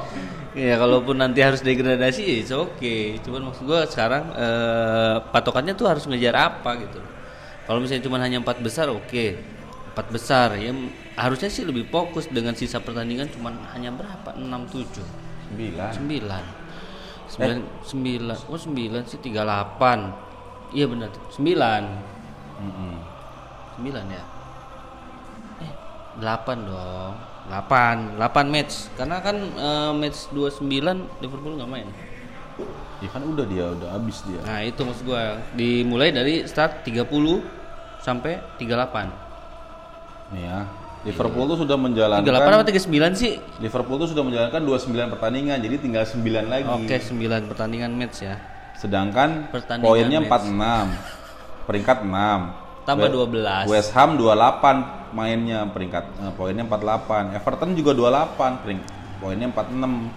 Ya 0.55 0.79
kalaupun 0.79 1.19
nanti 1.19 1.41
harus 1.41 1.65
degradasi 1.65 2.45
ya 2.45 2.61
oke. 2.61 3.19
Cuman 3.25 3.51
maksud 3.51 3.65
gua 3.65 3.89
sekarang 3.89 4.29
eh, 4.37 5.17
patokannya 5.33 5.73
tuh 5.73 5.89
harus 5.89 6.05
ngejar 6.05 6.37
apa 6.37 6.77
gitu. 6.83 7.01
Kalau 7.65 7.81
misalnya 7.81 8.05
cuma 8.05 8.21
hanya 8.21 8.45
empat 8.45 8.61
besar 8.61 8.93
oke. 8.93 9.41
Empat 9.95 10.07
besar 10.11 10.59
ya 10.59 10.75
harusnya 11.15 11.47
sih 11.47 11.63
lebih 11.63 11.87
fokus 11.87 12.27
dengan 12.27 12.59
sisa 12.59 12.83
pertandingan 12.83 13.31
cuma 13.31 13.55
hanya 13.73 13.95
berapa? 13.95 14.35
6 14.35 14.43
7 14.43 15.55
Sembilan. 15.55 15.93
9 15.95 16.65
9 17.39 17.63
9 17.91 18.51
oh 18.51 18.59
9 18.59 19.11
sih 19.11 19.19
38 19.19 20.75
iya 20.75 20.87
benar 20.87 21.11
9 21.35 21.39
Mm-mm. 21.39 22.95
9 23.83 23.91
ya 23.91 24.23
eh 24.23 24.27
8 26.17 26.25
dong 26.65 27.13
8 27.47 28.17
8 28.17 28.21
match 28.47 28.89
karena 28.95 29.19
kan 29.19 29.37
eh, 29.37 29.93
match 29.93 30.31
29 30.31 30.65
Liverpool 31.21 31.55
nggak 31.57 31.71
main 31.71 31.89
Ya 33.03 33.11
kan 33.11 33.21
udah 33.21 33.45
dia 33.45 33.69
udah 33.69 33.91
habis 33.93 34.23
dia. 34.25 34.41
nah 34.41 34.63
itu 34.63 34.81
maksud 34.81 35.05
gua 35.05 35.37
dimulai 35.53 36.09
dari 36.09 36.47
start 36.47 36.87
30 36.87 37.05
sampai 38.01 38.41
38 38.57 40.33
Nih 40.33 40.43
ya. 40.43 40.61
Liverpool 41.05 41.45
tuh 41.45 41.59
sudah 41.61 41.77
38 41.77 41.85
menjalankan 41.85 42.33
apa 42.33 42.65
39 42.65 43.13
sih 43.13 43.37
Liverpool 43.61 44.01
tuh 44.01 44.09
sudah 44.09 44.25
menjalankan 44.25 44.57
29 44.57 45.13
pertandingan, 45.13 45.61
jadi 45.61 45.77
tinggal 45.77 46.05
9 46.07 46.17
lagi. 46.49 46.65
oke 46.65 46.97
9 46.97 47.45
pertandingan 47.45 47.93
match 47.93 48.25
ya 48.25 48.41
Sedangkan 48.75 49.49
Pertandingan 49.49 49.85
poinnya 49.85 50.21
match. 50.21 50.49
46. 50.49 51.65
Peringkat 51.65 51.99
6. 52.03 52.85
Tambah 52.85 53.09
We- 53.09 53.17
12. 53.33 53.65
West 53.69 53.91
Ham 53.93 54.17
28 54.17 55.04
mainnya 55.15 55.63
peringkat 55.65 56.05
eh, 56.19 56.33
poinnya 56.35 56.67
48. 56.67 57.33
Everton 57.33 57.71
juga 57.73 57.95
28 57.95 58.61
peringkat 58.61 58.91
poinnya 59.17 59.47
46. 59.49 60.11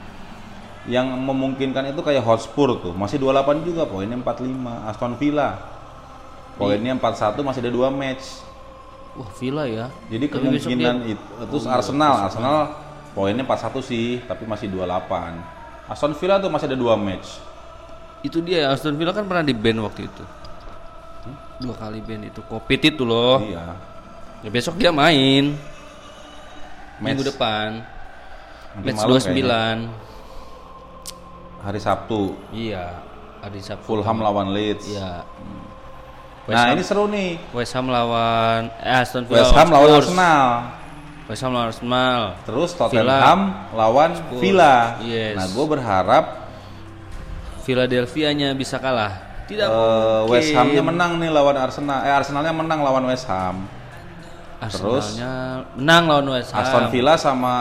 Yang 0.87 1.07
memungkinkan 1.13 1.83
itu 1.87 1.99
kayak 1.99 2.23
Hotspur 2.23 2.79
tuh, 2.79 2.95
masih 2.95 3.19
28 3.19 3.59
juga 3.61 3.83
poinnya 3.85 4.15
45. 4.15 4.87
Aston 4.87 5.13
Villa 5.15 5.49
poinnya 6.55 6.91
41 6.93 7.37
masih 7.39 7.61
ada 7.61 7.71
2 7.71 7.91
match. 7.93 8.25
wah 9.13 9.29
Villa 9.33 9.65
ya 9.65 9.85
Jadi 10.07 10.25
Tapi 10.25 10.33
kemungkinan 10.33 10.95
dia- 11.01 11.13
itu 11.13 11.23
terus 11.43 11.65
Arsenal, 11.65 12.13
Arsenal 12.23 12.57
poinnya 13.11 13.43
41 13.43 13.81
sih, 13.81 14.21
tapi 14.23 14.45
masih 14.45 14.69
28. 14.69 15.37
Aston 15.87 16.13
Villa 16.13 16.37
tuh 16.37 16.49
masih 16.49 16.65
ada 16.65 16.77
2 16.77 16.97
match. 16.97 17.29
itu 18.19 18.41
dia 18.41 18.65
Aston 18.67 18.97
Villa 18.97 19.13
kan 19.13 19.23
pernah 19.23 19.41
di 19.41 19.53
ban 19.53 19.77
waktu 19.79 20.09
itu 20.09 20.23
dua 21.57 21.73
kali 21.73 22.01
ban 22.01 22.21
itu 22.21 22.41
covid 22.43 22.79
itu 22.79 23.01
loh 23.01 23.41
Iya. 23.41 23.77
Ya 24.41 24.49
besok 24.49 24.77
dia 24.77 24.93
main 24.93 25.57
minggu 26.97 27.21
Match. 27.21 27.29
depan 27.33 27.67
Nanti 28.77 28.93
match 28.93 29.01
malam 29.01 29.17
29 29.89 29.89
Hari 31.57 31.79
Sabtu, 31.81 32.37
iya 32.53 33.01
hari 33.41 33.59
Sabtu 33.59 33.83
Fulham 33.83 34.21
lawan 34.21 34.53
Leeds. 34.53 34.87
iya 34.87 35.25
West 36.47 36.55
Nah, 36.55 36.63
Ham, 36.71 36.75
ini 36.79 36.83
seru 36.85 37.05
nih. 37.11 37.35
West 37.51 37.73
Ham 37.75 37.91
lawan 37.91 38.71
eh 38.79 39.03
Aston 39.03 39.27
Villa 39.27 39.43
West 39.43 39.51
Ham 39.51 39.67
lawan. 39.67 39.89
Arsenal. 39.99 40.47
West 41.27 41.41
Ham 41.43 41.51
lawan 41.51 41.67
Arsenal 41.67 42.21
Terus 42.47 42.71
Tottenham 42.71 43.39
lawan 43.75 44.09
Spurs. 44.15 44.39
Villa. 44.39 44.95
Yes. 45.03 45.35
Nah, 45.35 45.47
gue 45.51 45.65
berharap 45.67 46.25
Philadelphia-nya 47.67 48.55
bisa 48.55 48.79
kalah 48.79 49.43
tidak 49.47 49.67
eh, 49.67 49.75
mungkin. 49.75 50.31
West 50.31 50.51
Hamnya 50.55 50.83
menang 50.83 51.11
nih 51.19 51.29
lawan 51.31 51.57
Arsenal. 51.59 51.99
Eh, 52.03 52.13
Arsenalnya 52.15 52.55
menang 52.55 52.79
lawan 52.79 53.03
West 53.11 53.27
Ham. 53.27 53.67
Arsenalnya 54.57 55.31
menang 55.77 56.03
lawan 56.09 56.27
West 56.33 56.49
Ham 56.51 56.65
Aston 56.65 56.85
Villa 56.89 57.13
sama 57.13 57.55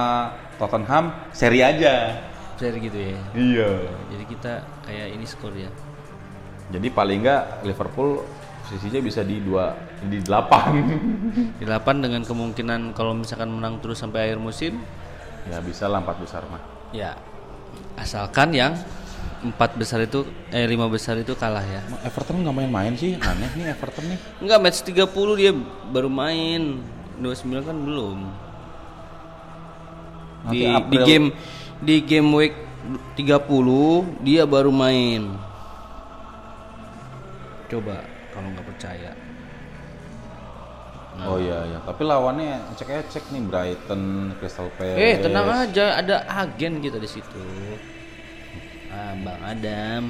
Tottenham 0.57 1.13
seri 1.31 1.61
aja. 1.61 2.17
Seri 2.57 2.81
gitu 2.81 2.97
ya 2.97 3.21
Iya. 3.37 3.71
jadi 4.09 4.25
kita 4.25 4.53
kayak 4.83 5.07
ini 5.13 5.27
skor 5.29 5.53
ya 5.53 5.69
Jadi 6.67 6.89
paling 6.89 7.21
nggak 7.21 7.63
Liverpool 7.63 8.25
posisinya 8.67 8.99
bisa 8.99 9.23
di 9.23 9.39
dua 9.39 9.71
di 10.03 10.19
delapan. 10.19 10.73
Di 11.55 11.63
8 11.63 12.03
dengan 12.03 12.27
kemungkinan 12.27 12.91
kalau 12.91 13.15
misalkan 13.15 13.55
menang 13.55 13.79
terus 13.79 14.03
sampai 14.03 14.27
akhir 14.27 14.43
musim, 14.43 14.83
ya 15.47 15.63
bisa 15.63 15.87
lah 15.87 16.03
empat 16.03 16.19
besar 16.19 16.43
mah. 16.51 16.59
ya 16.91 17.15
asalkan 17.95 18.51
yang 18.51 18.73
empat 19.45 19.77
besar 19.77 20.05
itu 20.05 20.25
eh 20.49 20.65
lima 20.65 20.89
besar 20.89 21.21
itu 21.21 21.37
kalah 21.37 21.65
ya. 21.65 21.83
Everton 22.07 22.41
nggak 22.41 22.57
main-main 22.57 22.93
sih, 22.97 23.17
aneh 23.21 23.51
nih 23.57 23.73
Everton 23.77 24.05
nih. 24.09 24.19
Enggak 24.41 24.59
match 24.63 24.81
30 24.85 25.41
dia 25.41 25.53
baru 25.93 26.09
main. 26.09 26.81
29 27.17 27.65
kan 27.65 27.77
belum. 27.77 28.19
Nanti 30.45 30.65
Di, 30.65 30.69
di 30.93 30.97
game 31.01 31.27
di 31.81 31.97
game 32.05 32.29
week 32.33 32.55
30 33.17 34.25
dia 34.25 34.43
baru 34.45 34.71
main. 34.71 35.33
Coba 37.67 38.05
kalau 38.31 38.49
nggak 38.53 38.67
percaya. 38.69 39.13
Oh 41.17 41.41
iya 41.41 41.65
iya, 41.65 41.79
tapi 41.81 42.05
lawannya 42.05 42.77
ecek-ecek 42.77 43.33
nih 43.33 43.41
Brighton, 43.49 44.37
Crystal 44.37 44.69
Palace. 44.77 45.01
Eh, 45.01 45.17
tenang 45.17 45.49
aja, 45.49 45.97
ada 45.97 46.29
agen 46.29 46.85
kita 46.85 47.01
di 47.01 47.09
situ. 47.09 47.41
Ah, 48.97 49.13
Bang 49.21 49.41
Adam. 49.45 50.03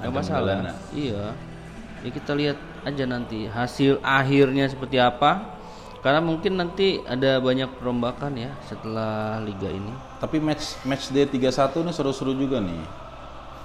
Gak 0.00 0.08
masalah. 0.08 0.56
Maulana. 0.64 0.72
Iya. 0.96 1.36
Ya 2.00 2.10
kita 2.12 2.32
lihat 2.32 2.56
aja 2.88 3.04
nanti 3.04 3.44
hasil 3.44 4.00
akhirnya 4.00 4.64
seperti 4.72 4.96
apa. 4.96 5.52
Karena 6.00 6.20
mungkin 6.20 6.56
nanti 6.60 7.00
ada 7.04 7.40
banyak 7.40 7.80
perombakan 7.80 8.36
ya 8.36 8.52
setelah 8.64 9.40
liga 9.44 9.68
ini. 9.68 9.92
Tapi 10.20 10.36
match 10.40 10.80
match 10.84 11.12
day 11.12 11.28
31 11.28 11.84
nih 11.84 11.94
seru-seru 11.96 12.32
juga 12.32 12.60
nih. 12.60 12.80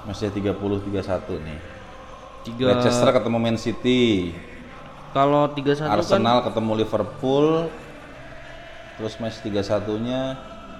Match 0.08 0.24
day 0.24 0.32
30 0.32 0.56
31 0.56 1.48
nih. 1.48 1.60
Tiga 2.48 2.72
Manchester 2.72 3.12
ketemu 3.12 3.38
Man 3.44 3.60
City, 3.60 4.32
kalau 5.12 5.52
31 5.52 5.76
kan 5.84 5.92
Arsenal 6.00 6.38
ketemu 6.46 6.72
Liverpool. 6.86 7.68
Terus 9.00 9.16
match 9.20 9.40
31-nya 9.44 10.36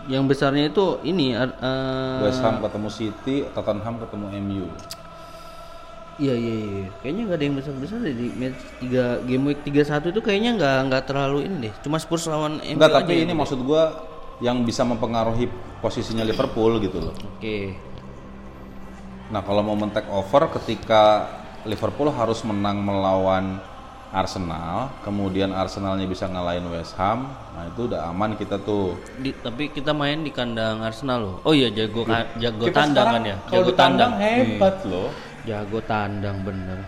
yang 0.08 0.24
besarnya 0.30 0.72
itu 0.72 1.02
ini 1.04 1.36
eh, 1.36 2.20
West 2.24 2.40
Ham 2.46 2.64
ketemu 2.64 2.90
City, 2.94 3.36
Tottenham 3.52 4.00
ketemu 4.00 4.26
MU. 4.40 4.66
Iya 6.20 6.36
iya 6.36 6.56
iya. 6.60 6.86
Kayaknya 7.00 7.22
nggak 7.32 7.38
ada 7.40 7.46
yang 7.48 7.56
besar-besar 7.56 7.98
deh 8.04 8.16
di 8.16 8.28
match 8.36 8.60
3 8.84 9.24
game 9.24 9.44
week 9.48 9.60
31 9.64 10.12
itu 10.12 10.20
kayaknya 10.20 10.52
nggak 10.60 10.78
nggak 10.92 11.04
terlalu 11.08 11.48
ini 11.48 11.56
deh. 11.68 11.74
Cuma 11.80 11.96
Spurs 11.96 12.28
lawan 12.28 12.60
MU 12.60 12.76
Enggak, 12.76 12.92
tapi 12.92 13.24
ini 13.24 13.32
maksud 13.32 13.60
gua 13.64 14.04
yang 14.44 14.64
bisa 14.68 14.84
mempengaruhi 14.84 15.48
posisinya 15.80 16.28
Liverpool 16.28 16.80
gitu 16.84 17.00
loh. 17.00 17.16
Oke. 17.36 17.76
Nah, 19.32 19.46
kalau 19.46 19.62
momen 19.64 19.96
take 19.96 20.10
over 20.12 20.52
ketika 20.60 21.28
Liverpool 21.64 22.12
harus 22.12 22.44
menang 22.44 22.84
melawan 22.84 23.62
Arsenal, 24.10 24.90
kemudian 25.06 25.54
Arsenalnya 25.54 26.10
bisa 26.10 26.26
ngalahin 26.26 26.66
West 26.74 26.98
Ham, 26.98 27.30
nah 27.54 27.70
itu 27.70 27.86
udah 27.86 28.10
aman 28.10 28.34
kita 28.34 28.58
tuh. 28.58 28.98
Di, 29.22 29.30
tapi 29.38 29.70
kita 29.70 29.94
main 29.94 30.26
di 30.26 30.34
kandang 30.34 30.82
Arsenal 30.82 31.22
loh. 31.22 31.36
Oh 31.46 31.54
iya 31.54 31.70
jago 31.70 32.02
ka- 32.02 32.26
jago 32.42 32.66
Kita 32.66 32.90
tandang 32.90 33.08
kan 33.14 33.22
ya. 33.22 33.38
Jago 33.54 33.72
tandang 33.78 34.12
tandang. 34.12 34.12
hebat 34.18 34.76
loh. 34.90 35.10
Jago 35.46 35.80
tandang 35.86 36.38
bener. 36.42 36.80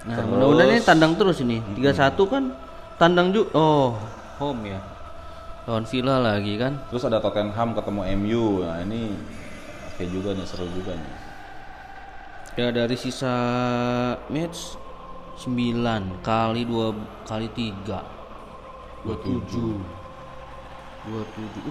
Nah, 0.00 0.16
mudah-mudahan 0.22 0.70
ini 0.70 0.80
tandang 0.80 1.12
terus 1.18 1.42
ini. 1.42 1.58
31 1.74 2.14
kan 2.30 2.44
tandang 2.96 3.34
juga. 3.34 3.50
Oh, 3.58 3.98
home 4.38 4.70
ya. 4.70 4.80
Lawan 5.66 5.84
Villa 5.90 6.22
lagi 6.22 6.54
kan. 6.54 6.78
Terus 6.86 7.02
ada 7.02 7.18
Tottenham 7.18 7.74
ketemu 7.74 8.00
MU. 8.16 8.44
Nah, 8.62 8.78
ini 8.80 9.10
oke 9.90 10.04
juga 10.06 10.38
nih, 10.38 10.46
seru 10.46 10.70
juga 10.70 10.94
nih. 10.94 11.12
Ya 12.54 12.70
dari 12.70 12.94
sisa 12.94 13.34
match 14.30 14.78
9 15.40 16.20
kali 16.20 16.68
2 16.68 17.24
kali 17.24 17.48
3 17.56 19.08
27 19.08 19.08
27 19.08 19.96
Uh, 21.00 21.24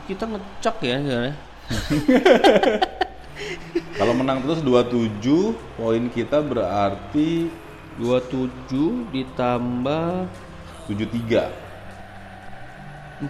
kita 0.10 0.26
ngecak 0.26 0.82
ya 0.82 0.98
sebenarnya. 1.06 1.38
Kalau 4.02 4.18
menang 4.18 4.42
terus 4.42 4.66
27, 4.66 5.22
poin 5.78 6.10
kita 6.10 6.42
berarti 6.42 7.46
27 8.02 9.06
ditambah 9.14 10.26
73. 10.90 13.30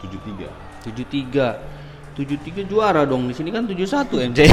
73. 0.00 0.48
73 2.16 2.16
73 2.16 2.64
juara 2.64 3.04
dong. 3.04 3.28
Di 3.28 3.36
sini 3.36 3.52
kan 3.52 3.68
71 3.68 4.32
MC 4.32 4.48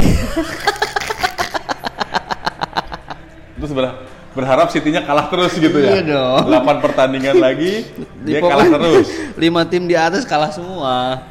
Terus 3.56 3.72
ber- 3.72 4.12
berharap 4.34 4.66
City-nya 4.68 5.06
kalah 5.06 5.30
terus 5.30 5.54
gitu 5.56 5.78
ya. 5.78 5.98
Iya 5.98 6.02
dong. 6.04 6.50
8 6.50 6.84
pertandingan 6.84 7.38
lagi 7.38 7.86
Di 8.26 8.34
dia 8.34 8.40
kalah 8.42 8.66
terus. 8.66 9.06
5 9.38 9.70
tim 9.70 9.82
di 9.86 9.94
atas 9.94 10.26
kalah 10.26 10.50
semua 10.50 11.22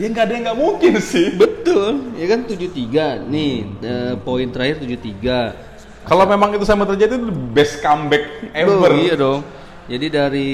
Ya 0.00 0.08
nggak 0.08 0.24
ada 0.24 0.32
yang 0.32 0.44
nggak 0.48 0.58
mungkin 0.58 0.92
sih. 0.98 1.36
betul 1.36 2.16
ya 2.16 2.26
kan 2.32 2.48
73 2.48 3.28
nih 3.28 3.54
eh, 3.84 4.14
poin 4.24 4.48
terakhir 4.48 4.80
73 4.80 5.52
Kalau 6.02 6.26
memang 6.26 6.50
itu 6.50 6.66
sama 6.66 6.82
terjadi 6.82 7.14
itu 7.14 7.30
best 7.30 7.78
comeback 7.78 8.26
ever. 8.50 8.90
Oh, 8.90 8.98
iya 8.98 9.14
dong. 9.14 9.46
Jadi 9.86 10.06
dari 10.10 10.50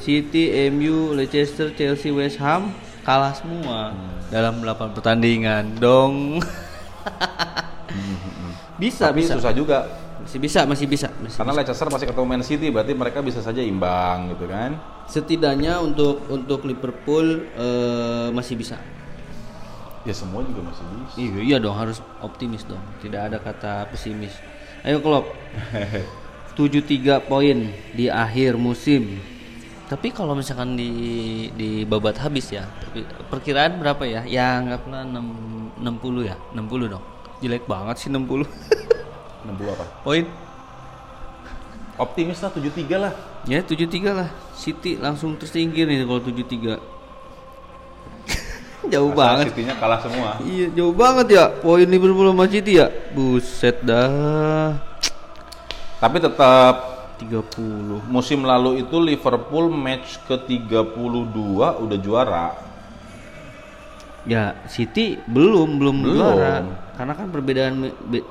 City, 0.00 0.68
MU, 0.68 1.12
Leicester, 1.12 1.72
Chelsea, 1.72 2.12
West 2.12 2.36
Ham 2.40 2.72
kalah 3.00 3.32
semua 3.32 3.96
dalam 4.28 4.60
8 4.60 4.92
pertandingan 4.92 5.72
dong. 5.80 6.36
bisa, 8.80 9.12
Tapi 9.12 9.24
bisa. 9.24 9.36
susah 9.40 9.52
juga. 9.52 9.99
Masih 10.30 10.46
bisa, 10.46 10.62
masih 10.62 10.86
bisa. 10.86 11.08
Masih 11.18 11.42
Karena 11.42 11.58
Leicester 11.58 11.90
masih 11.90 12.06
ketemu 12.06 12.26
Man 12.30 12.46
City, 12.46 12.70
berarti 12.70 12.94
mereka 12.94 13.18
bisa 13.18 13.42
saja 13.42 13.58
imbang 13.66 14.30
gitu 14.30 14.46
kan. 14.46 14.78
Setidaknya 15.10 15.82
untuk 15.82 16.22
untuk 16.30 16.70
Liverpool 16.70 17.50
eh, 17.50 18.30
masih 18.30 18.54
bisa. 18.54 18.78
Ya 20.06 20.14
semua 20.14 20.46
juga 20.46 20.70
masih 20.70 20.86
bisa. 20.86 21.14
Iya, 21.18 21.38
iya 21.42 21.56
dong 21.58 21.74
harus 21.74 21.98
optimis 22.22 22.62
dong. 22.62 22.78
Tidak 23.02 23.18
ada 23.18 23.42
kata 23.42 23.90
pesimis. 23.90 24.30
Ayo 24.86 25.02
Klopp. 25.02 25.34
73 26.54 27.26
poin 27.26 27.74
di 27.90 28.06
akhir 28.06 28.54
musim. 28.54 29.18
Tapi 29.90 30.14
kalau 30.14 30.38
misalkan 30.38 30.78
di 30.78 31.50
di 31.58 31.82
babat 31.82 32.22
habis 32.22 32.54
ya, 32.54 32.70
perkiraan 33.34 33.82
berapa 33.82 34.06
ya? 34.06 34.22
Ya 34.30 34.62
anggaplah 34.62 35.02
6 35.10 35.82
60 35.82 36.30
ya, 36.30 36.38
60 36.54 36.86
dong. 36.86 37.02
Jelek 37.42 37.66
banget 37.66 37.98
sih 37.98 38.14
60. 38.14 38.46
60 39.46 39.74
apa? 39.76 39.84
poin. 40.04 40.24
Optimis 42.04 42.40
lah 42.40 42.50
73 42.52 42.96
lah. 42.96 43.12
Ya 43.44 43.60
73 43.64 44.12
lah. 44.12 44.28
City 44.56 44.96
langsung 45.00 45.36
tersingkir 45.36 45.88
nih 45.88 46.04
kalau 46.04 46.20
73. 46.20 46.76
Jauh 48.92 49.12
Asal 49.12 49.20
banget. 49.20 49.44
City-nya 49.52 49.74
kalah 49.76 50.00
semua. 50.00 50.40
Iya 50.40 50.66
jauh 50.72 50.96
banget 50.96 51.26
ya 51.36 51.52
poin 51.52 51.84
Liverpool 51.84 52.32
sama 52.32 52.48
City 52.48 52.80
ya. 52.80 52.88
Buset 53.12 53.84
dah. 53.84 54.80
Tapi 56.00 56.16
tetap 56.16 56.74
30. 57.20 58.08
musim 58.08 58.40
lalu 58.40 58.80
itu 58.80 58.96
Liverpool 58.96 59.68
match 59.68 60.16
ke-32 60.24 61.36
udah 61.76 61.98
juara. 62.00 62.69
Ya 64.22 64.52
City 64.66 65.16
belum 65.24 65.80
belum, 65.80 65.96
Belum. 66.00 66.16
juara. 66.36 66.60
Karena 66.92 67.16
kan 67.16 67.32
perbedaan 67.32 67.80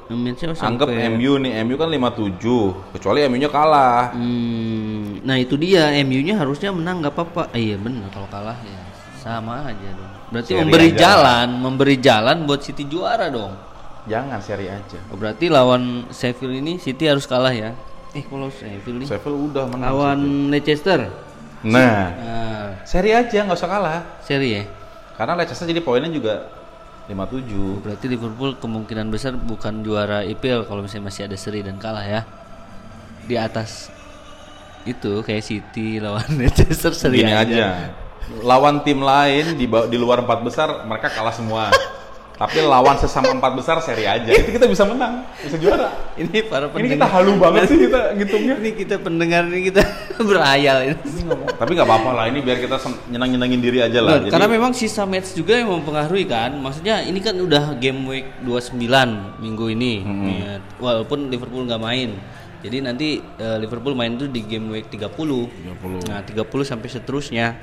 matchnya 0.08 0.54
Anggap 0.54 0.86
MU 1.10 1.41
nih, 1.41 1.65
MU 1.65 1.73
kan 1.73 1.89
57, 1.89 2.93
kecuali 2.93 3.25
MU-nya 3.25 3.49
kalah. 3.49 4.13
Hmm, 4.13 5.25
nah 5.25 5.34
itu 5.36 5.58
dia 5.58 5.89
MU-nya 5.99 6.38
harusnya 6.38 6.69
menang 6.69 7.02
nggak 7.02 7.10
apa-apa. 7.12 7.49
Eh, 7.52 7.73
iya 7.73 7.75
benar 7.75 8.06
kalau 8.10 8.30
kalah 8.30 8.58
ya 8.62 8.78
sama 9.17 9.65
aja 9.65 9.89
dong. 9.89 10.12
Berarti 10.30 10.52
Seri 10.54 10.62
memberi 10.62 10.88
aja. 10.88 10.97
jalan, 11.02 11.47
memberi 11.58 11.95
jalan 11.97 12.38
buat 12.45 12.62
City 12.62 12.86
juara 12.86 13.25
dong. 13.28 13.58
Jangan 14.06 14.38
seri 14.39 14.69
aja. 14.69 14.97
Oh, 15.10 15.17
berarti 15.17 15.49
lawan 15.49 16.06
Sheffield 16.10 16.54
ini 16.56 16.78
City 16.78 17.06
harus 17.06 17.25
kalah 17.25 17.49
ya. 17.49 17.73
Eh 18.12 18.21
kalau 18.21 18.49
Sheffield 18.49 19.02
nih 19.02 19.08
Sheffield 19.10 19.49
udah 19.49 19.65
menang. 19.65 19.82
lawan 19.84 20.19
Leicester. 20.47 21.10
Nah, 21.60 22.13
Nah, 22.13 22.65
seri 22.86 23.12
aja 23.12 23.43
nggak 23.43 23.58
usah 23.58 23.67
kalah. 23.67 23.99
seri 24.21 24.49
ya. 24.56 24.63
Karena 25.19 25.36
Leicester 25.36 25.67
jadi 25.67 25.84
poinnya 25.84 26.08
juga 26.08 26.47
57. 27.12 27.84
Berarti 27.84 28.05
Liverpool 28.08 28.55
kemungkinan 28.55 29.12
besar 29.12 29.36
bukan 29.36 29.84
juara 29.84 30.23
IPL 30.23 30.63
kalau 30.63 30.79
misalnya 30.79 31.12
masih 31.12 31.27
ada 31.27 31.36
seri 31.36 31.60
dan 31.60 31.75
kalah 31.75 32.08
ya. 32.08 32.21
Di 33.27 33.36
atas 33.36 33.91
itu 34.88 35.19
kayak 35.19 35.43
City 35.43 35.99
lawan 35.99 36.23
Leicester 36.39 36.95
seri 36.95 37.19
Gini 37.19 37.36
aja. 37.36 37.91
Lawan 38.45 38.79
tim 38.88 39.03
lain 39.03 39.60
di 39.60 39.67
di 39.67 39.97
luar 39.99 40.23
empat 40.23 40.39
besar 40.39 40.88
mereka 40.88 41.12
kalah 41.12 41.36
semua. 41.36 41.67
Tapi 42.39 42.63
lawan 42.63 42.95
sesama 42.95 43.36
empat 43.36 43.51
besar 43.60 43.84
seri 43.84 44.08
aja. 44.08 44.32
Itu 44.32 44.55
kita 44.55 44.71
bisa 44.71 44.88
menang, 44.88 45.27
bisa 45.43 45.60
juara. 45.60 45.91
Ini 46.15 46.47
para 46.47 46.71
Ini 46.71 46.95
kita 46.95 47.03
pendengar. 47.03 47.12
halu 47.12 47.32
banget 47.36 47.62
sih 47.67 47.77
kita 47.84 48.15
ngitungnya. 48.15 48.55
Ini 48.63 48.71
kita 48.79 48.95
pendengar 49.03 49.43
ini 49.51 49.67
kita 49.67 49.84
berhayal 50.29 50.77
ini. 50.91 50.95
Tapi 51.55 51.71
nggak 51.75 51.88
apa-apa 51.88 52.12
lah 52.12 52.25
ini 52.27 52.43
biar 52.43 52.60
kita 52.60 52.75
sen- 52.75 52.99
nyenang-nyenangin 53.08 53.60
diri 53.63 53.79
aja 53.79 53.99
lah. 54.03 54.19
Benar, 54.19 54.32
Karena 54.36 54.47
memang 54.51 54.71
sisa 54.75 55.08
match 55.08 55.32
juga 55.32 55.55
yang 55.55 55.71
mempengaruhi 55.71 56.27
kan. 56.27 56.51
Maksudnya 56.60 57.03
ini 57.08 57.23
kan 57.23 57.39
udah 57.39 57.79
game 57.79 58.03
week 58.03 58.27
29 58.43 58.75
minggu 59.39 59.65
ini. 59.71 59.93
Ya, 60.43 60.53
walaupun 60.77 61.32
Liverpool 61.32 61.63
nggak 61.63 61.79
main. 61.79 62.19
Jadi 62.60 62.77
nanti 62.84 63.23
eh, 63.23 63.58
Liverpool 63.63 63.95
main 63.95 64.19
itu 64.19 64.27
di 64.27 64.43
game 64.43 64.67
week 64.67 64.91
30. 64.91 65.08
30. 65.08 66.12
Nah, 66.12 66.19
30 66.27 66.43
sampai 66.67 66.88
seterusnya. 66.91 67.55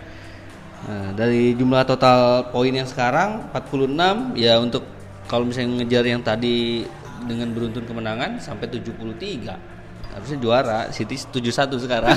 Nah, 0.86 1.10
dari 1.12 1.52
jumlah 1.52 1.84
total 1.84 2.48
poin 2.48 2.72
yang 2.72 2.88
sekarang 2.88 3.52
46 3.52 4.36
ya 4.38 4.56
untuk 4.56 4.84
kalau 5.26 5.44
misalnya 5.44 5.82
ngejar 5.82 6.04
yang 6.06 6.22
tadi 6.22 6.86
dengan 7.26 7.50
beruntun 7.52 7.84
kemenangan 7.84 8.38
sampai 8.40 8.70
73. 8.70 9.75
Harusnya 10.16 10.38
juara, 10.40 10.78
City 10.96 11.20
71 11.20 11.76
sekarang. 11.76 12.16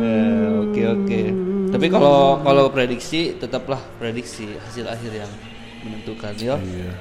Eh, 0.00 0.44
Oke 0.60 0.82
oke. 0.84 1.20
Tapi 1.70 1.86
kalau 1.92 2.40
kalau 2.40 2.64
prediksi 2.72 3.36
tetaplah 3.36 3.80
prediksi 4.00 4.56
hasil 4.56 4.88
akhir 4.88 5.12
yang 5.24 5.30
menentukan 5.84 6.32
ya. 6.36 6.56
Iya. 6.56 6.92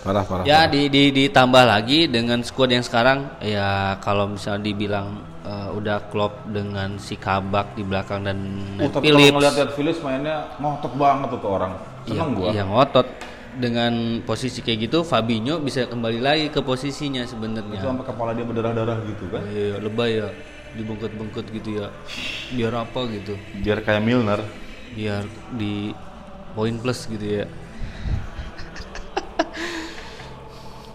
Parah 0.00 0.24
parah. 0.24 0.44
Ya 0.48 0.64
di, 0.64 0.88
di 0.88 1.12
ditambah 1.12 1.64
lagi 1.64 2.08
dengan 2.08 2.40
squad 2.40 2.72
yang 2.72 2.84
sekarang 2.84 3.36
ya 3.44 4.00
kalau 4.00 4.32
misalnya 4.32 4.64
dibilang 4.64 5.20
eh, 5.44 5.68
udah 5.76 6.08
klop 6.08 6.48
dengan 6.48 6.96
si 6.96 7.20
Kabak 7.20 7.76
di 7.76 7.84
belakang 7.84 8.24
dan 8.24 8.38
Oh, 8.80 8.88
tapi 8.88 9.12
kalau 9.12 9.20
Phillips 9.20 9.34
ngeliat-liat 9.36 9.70
Phillips 9.76 10.00
mainnya 10.00 10.36
ngotot 10.56 10.92
banget 10.96 11.28
tuh 11.36 11.40
orang. 11.44 11.72
Seneng 12.08 12.16
yang, 12.16 12.30
gua. 12.32 12.48
yang 12.56 12.68
ngotot 12.72 13.06
dengan 13.58 14.22
posisi 14.22 14.62
kayak 14.62 14.78
gitu 14.86 14.98
Fabinho 15.02 15.58
bisa 15.58 15.88
kembali 15.90 16.20
lagi 16.22 16.46
ke 16.54 16.62
posisinya 16.62 17.26
Itu 17.26 17.34
sebenarnya. 17.34 17.82
sampai 17.82 18.06
kepala 18.06 18.30
dia 18.36 18.46
berdarah-darah 18.46 18.98
gitu 19.10 19.24
kan. 19.32 19.42
Iya, 19.50 19.82
lebay 19.82 20.22
ya 20.22 20.28
dibungkut-bungkut 20.78 21.50
gitu 21.50 21.82
ya. 21.82 21.90
Biar 22.54 22.86
apa 22.86 23.00
gitu? 23.10 23.34
Biar 23.58 23.82
kayak 23.82 24.02
Milner. 24.06 24.42
biar 24.90 25.22
di 25.54 25.94
poin 26.50 26.74
plus 26.82 27.06
gitu 27.06 27.22
ya. 27.22 27.46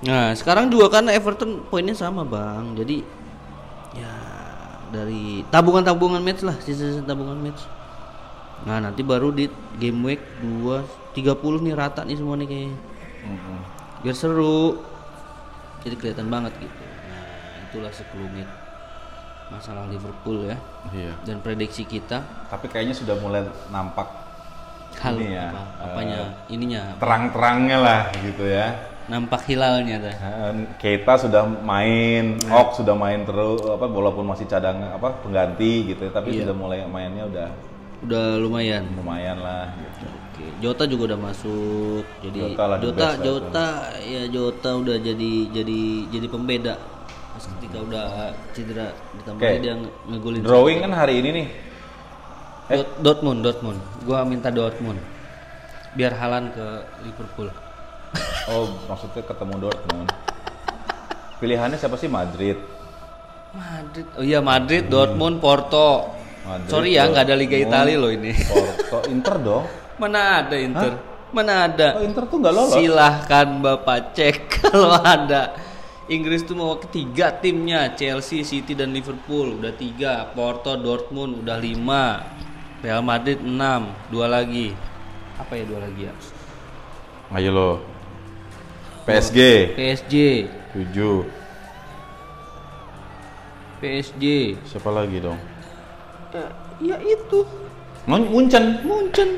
nah 0.08 0.36
sekarang 0.36 0.68
dua 0.68 0.92
kan 0.92 1.08
Everton 1.08 1.64
poinnya 1.72 1.96
sama 1.96 2.28
bang, 2.28 2.76
jadi 2.76 3.00
ya 3.96 4.14
dari 4.92 5.48
tabungan-tabungan 5.48 6.20
match 6.20 6.44
lah, 6.44 6.60
sisa-sisa 6.60 7.08
tabungan 7.08 7.40
match. 7.40 7.64
Nah, 8.68 8.84
nanti 8.84 9.00
baru 9.00 9.32
di 9.32 9.48
game 9.80 10.00
week 10.04 10.22
2 10.44 11.05
30 11.16 11.32
nih 11.64 11.74
rata 11.74 12.04
nih 12.04 12.16
semua 12.16 12.36
nih 12.36 12.46
kayaknya. 12.46 12.78
Mm-mm. 13.26 13.60
Biar 14.04 14.16
seru. 14.16 14.84
Jadi 15.82 15.96
kelihatan 15.96 16.28
banget 16.28 16.54
gitu. 16.60 16.84
Nah, 16.84 17.26
itulah 17.64 17.92
sekelumit 17.92 18.50
masalah 19.48 19.86
Liverpool 19.88 20.44
ya. 20.44 20.58
Iya. 20.90 21.14
Dan 21.22 21.38
prediksi 21.40 21.86
kita 21.86 22.26
Tapi 22.50 22.66
kayaknya 22.66 22.94
sudah 22.94 23.16
mulai 23.18 23.46
nampak 23.70 24.10
hal 24.96 25.20
Ini 25.20 25.28
ya, 25.30 25.48
apa, 25.52 25.62
apanya 25.86 26.20
ininya 26.48 26.82
terang-terangnya 26.98 27.78
lah 27.78 28.02
gitu 28.24 28.48
ya. 28.48 28.74
nampak 29.06 29.46
hilalnya 29.46 30.02
dah. 30.02 30.16
Eh, 30.18 30.54
Keita 30.82 31.14
sudah 31.22 31.46
main, 31.46 32.42
Ok 32.50 32.82
sudah 32.82 32.98
main 32.98 33.22
terus, 33.22 33.62
apa 33.70 33.86
walaupun 33.86 34.26
masih 34.26 34.50
cadangan 34.50 34.98
apa 34.98 35.22
pengganti 35.22 35.94
gitu, 35.94 36.10
ya, 36.10 36.12
tapi 36.16 36.34
Iya. 36.34 36.50
sudah 36.50 36.56
mulai 36.58 36.82
mainnya 36.90 37.30
udah 37.30 37.48
Udah 38.02 38.42
lumayan. 38.42 38.82
lumayan 38.98 39.38
lah. 39.46 39.70
Gitu. 39.78 40.08
Oke, 40.36 40.52
Jota 40.60 40.84
juga 40.84 41.16
udah 41.16 41.20
masuk. 41.32 42.04
Jadi 42.20 42.40
Jota 42.44 42.64
lah 42.68 42.78
Jota, 42.78 43.08
Jota, 43.24 43.68
ya 44.04 44.24
Jota 44.28 44.70
udah 44.76 44.98
jadi 45.00 45.32
jadi 45.48 45.82
jadi 46.12 46.28
pembeda. 46.28 46.76
Pas 47.32 47.44
ketika 47.56 47.78
udah 47.80 48.04
cedera 48.52 48.92
ditambah 49.16 49.40
Oke. 49.40 49.64
dia 49.64 49.74
nge- 49.80 49.96
ngegolin. 50.12 50.42
Drawing 50.44 50.80
kan 50.84 50.92
hari 50.92 51.24
ini 51.24 51.30
nih. 51.32 51.48
Eh. 52.68 52.76
Dot- 52.76 53.00
Dortmund, 53.00 53.40
Dortmund. 53.40 53.80
Gua 54.04 54.28
minta 54.28 54.52
Dortmund. 54.52 55.00
Biar 55.96 56.12
Halan 56.12 56.52
ke 56.52 56.68
Liverpool. 57.02 57.48
Oh, 58.46 58.70
maksudnya 58.86 59.24
ketemu 59.24 59.56
Dortmund. 59.58 60.08
Pilihannya 61.40 61.80
siapa 61.80 61.96
sih 61.96 62.06
Madrid? 62.06 62.60
Madrid. 63.52 64.06
Oh 64.14 64.22
iya 64.22 64.44
Madrid, 64.44 64.86
Dortmund, 64.86 65.40
Porto. 65.40 66.12
Madrid, 66.44 66.70
Sorry 66.70 66.94
ya, 66.94 67.08
nggak 67.08 67.24
ada 67.26 67.36
Liga 67.36 67.58
Italia 67.58 67.96
loh 67.98 68.12
ini. 68.12 68.36
Porto, 68.38 69.08
Inter 69.08 69.36
dong. 69.40 69.66
Mana 69.96 70.44
ada 70.44 70.56
Inter? 70.60 70.94
Mana 71.32 71.68
ada? 71.68 72.00
Oh, 72.00 72.04
Inter 72.04 72.24
tuh 72.28 72.38
nggak 72.40 72.54
lolos. 72.56 72.76
Silahkan 72.76 73.48
Bapak 73.60 74.16
cek 74.16 74.36
kalau 74.60 74.96
ada. 74.96 75.56
Inggris 76.06 76.46
tuh 76.46 76.54
mau 76.54 76.78
ketiga 76.78 77.34
timnya 77.34 77.90
Chelsea, 77.98 78.46
City 78.46 78.78
dan 78.78 78.94
Liverpool 78.94 79.58
udah 79.58 79.74
tiga, 79.74 80.30
Porto, 80.38 80.78
Dortmund 80.78 81.42
udah 81.42 81.58
lima, 81.58 82.22
Real 82.86 83.02
Madrid 83.02 83.42
enam, 83.42 83.90
dua 84.14 84.30
lagi. 84.30 84.70
Apa 85.42 85.58
ya 85.58 85.66
dua 85.66 85.82
lagi 85.82 86.06
ya? 86.06 86.14
Ayo 87.34 87.50
lo. 87.52 87.72
PSG 89.06 89.38
PSG, 89.78 90.14
7. 90.74 91.26
PSG. 93.82 94.24
Siapa 94.66 94.90
lagi 94.90 95.18
dong? 95.22 95.38
Ya, 96.34 96.46
ya 96.82 96.98
itu, 97.02 97.46
Mun- 98.06 98.30
Munchen. 98.30 98.82
Munchen. 98.86 99.30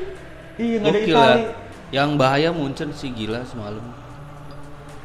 Iya, 0.58 0.76
nggak 0.82 0.90
ada 0.90 0.98
Gokil 0.98 1.14
Itali. 1.14 1.38
ya. 1.38 1.50
Yang 1.88 2.10
bahaya 2.20 2.48
Munchen 2.52 2.90
sih 2.92 3.10
gila 3.14 3.40
semalam. 3.46 3.86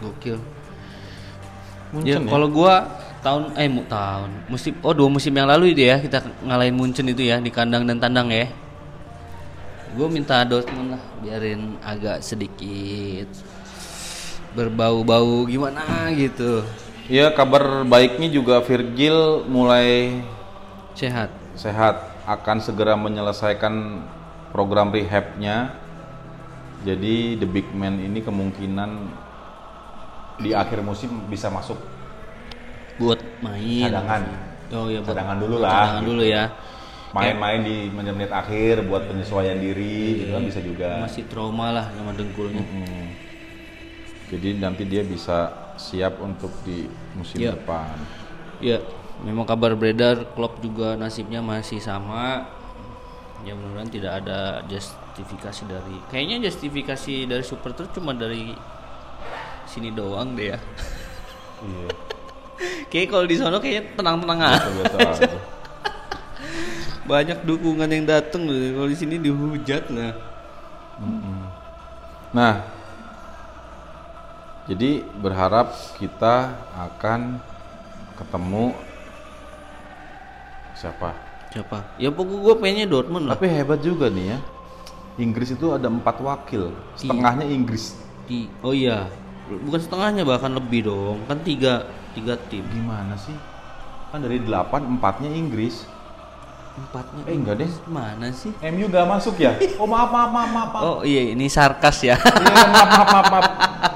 Gokil. 0.01 0.35
Ya, 0.35 0.41
Munchen 1.93 2.21
ya. 2.25 2.29
kalau 2.33 2.47
gua 2.49 2.73
tahun 3.23 3.55
eh 3.55 3.69
mu, 3.71 3.87
tahun 3.87 4.29
musim 4.51 4.73
oh 4.83 4.91
dua 4.91 5.07
musim 5.07 5.31
yang 5.31 5.47
lalu 5.47 5.71
itu 5.71 5.87
ya 5.87 5.95
kita 6.01 6.19
ngalahin 6.43 6.75
Munchen 6.75 7.07
itu 7.07 7.23
ya 7.23 7.39
di 7.39 7.53
kandang 7.53 7.85
dan 7.87 8.01
tandang 8.01 8.27
ya. 8.33 8.49
Gue 9.93 10.09
minta 10.09 10.41
Dortmund 10.41 10.97
lah 10.97 11.03
biarin 11.21 11.77
agak 11.85 12.25
sedikit 12.25 13.29
berbau-bau 14.57 15.45
gimana 15.45 16.09
gitu. 16.17 16.65
Iya, 17.05 17.29
kabar 17.29 17.85
baiknya 17.85 18.25
juga 18.33 18.57
Virgil 18.65 19.45
mulai 19.45 20.17
Sehat. 20.97 21.29
sehat 21.53 22.09
akan 22.25 22.57
segera 22.57 22.97
menyelesaikan 22.97 24.01
program 24.53 24.93
rehabnya. 24.93 25.81
Jadi 26.85 27.39
the 27.39 27.47
big 27.47 27.65
man 27.73 27.97
ini 27.97 28.21
kemungkinan 28.21 28.91
di 30.37 30.51
akhir 30.51 30.83
musim 30.83 31.25
bisa 31.27 31.47
masuk 31.47 31.79
Buat 32.99 33.23
main. 33.41 33.87
cadangan. 33.89 34.21
Oh 34.73 34.89
iya 34.89 34.99
buat 34.99 35.13
Cadangan 35.13 35.37
dulu 35.39 35.55
lah, 35.57 35.69
Cadangan 35.71 36.01
gitu. 36.01 36.09
dulu 36.11 36.23
ya. 36.23 36.43
Main-main 37.13 37.61
di 37.61 37.77
menit-menit 37.93 38.33
akhir 38.33 38.89
buat 38.89 39.05
penyesuaian 39.05 39.57
diri 39.57 40.25
gitu 40.25 40.33
kan 40.33 40.41
bisa 40.43 40.59
juga. 40.59 40.89
Masih 41.05 41.23
trauma 41.29 41.69
lah 41.69 41.85
sama 41.93 42.09
dengkulnya. 42.11 42.57
Mm. 42.57 43.05
Jadi 44.33 44.49
nanti 44.57 44.83
dia 44.89 45.05
bisa 45.05 45.53
siap 45.77 46.17
untuk 46.17 46.49
di 46.65 46.89
musim 47.13 47.37
Iya. 47.37 47.53
depan. 47.53 47.93
Ya, 48.57 48.81
memang 49.21 49.45
kabar 49.45 49.77
beredar 49.77 50.25
Klopp 50.33 50.57
juga 50.57 50.97
nasibnya 50.97 51.45
masih 51.45 51.77
sama. 51.77 52.49
Ya 53.43 53.51
mudah-mudahan 53.51 53.91
tidak 53.91 54.23
ada 54.23 54.63
justifikasi 54.71 55.67
dari 55.67 55.99
kayaknya 56.07 56.47
justifikasi 56.47 57.27
dari 57.27 57.43
Super 57.43 57.75
Tour 57.75 57.91
cuma 57.91 58.15
dari 58.15 58.55
sini 59.67 59.91
doang 59.91 60.35
deh 60.35 60.55
ya. 60.55 60.59
Iya. 61.63 61.89
Kayak 62.91 63.07
kalau 63.11 63.25
di 63.27 63.35
sono 63.35 63.59
kayaknya 63.59 63.83
tenang-tenang 63.99 64.39
aja. 64.39 64.69
Banyak 67.09 67.43
dukungan 67.43 67.89
yang 67.91 68.07
datang 68.07 68.47
loh. 68.47 68.55
Kalau 68.55 68.87
di 68.87 68.95
sini 68.95 69.19
dihujat 69.19 69.91
lah. 69.91 70.15
Nah, 72.31 72.63
jadi 74.69 75.03
berharap 75.19 75.75
kita 75.99 76.55
akan 76.71 77.41
ketemu 78.15 78.71
siapa? 80.77 81.22
Siapa? 81.53 82.01
Ya 82.01 82.09
pokok 82.09 82.37
gue 82.41 82.53
pengennya 82.57 82.89
Dortmund 82.89 83.29
lah. 83.29 83.37
Tapi 83.37 83.45
hebat 83.45 83.77
juga 83.85 84.09
nih 84.09 84.33
ya. 84.33 84.37
Inggris 85.21 85.53
itu 85.53 85.69
ada 85.69 85.85
empat 85.85 86.17
wakil, 86.25 86.73
setengahnya 86.97 87.45
Inggris. 87.45 87.93
Di, 88.25 88.49
oh 88.65 88.73
iya, 88.73 89.05
bukan 89.45 89.77
setengahnya 89.77 90.25
bahkan 90.25 90.49
lebih 90.49 90.89
dong. 90.89 91.21
Kan 91.29 91.45
tiga 91.45 91.85
tiga 92.17 92.33
tim. 92.49 92.65
Gimana 92.73 93.13
sih? 93.21 93.37
Kan 94.09 94.25
dari 94.25 94.41
delapan 94.41 94.97
empatnya 94.97 95.29
Inggris. 95.29 95.85
Empatnya. 96.73 97.21
Eh 97.29 97.35
enggak 97.37 97.55
deh. 97.61 97.69
Mana 97.85 98.33
sih? 98.33 98.49
MU 98.73 98.89
gak 98.89 99.05
masuk 99.05 99.37
ya? 99.37 99.53
Oh 99.77 99.85
maaf 99.85 100.09
maaf 100.09 100.33
maaf 100.33 100.49
maaf. 100.49 100.69
maaf. 100.73 100.81
Oh 100.81 100.99
iya, 101.05 101.29
ini 101.37 101.45
sarkas 101.45 102.01
ya. 102.01 102.17
Iya, 102.17 102.63
maaf 102.73 102.89
maaf 102.89 103.09
maaf 103.13 103.27
maaf 103.29 103.45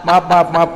maaf 0.05 0.23
maaf 0.29 0.47
maaf. 0.53 0.71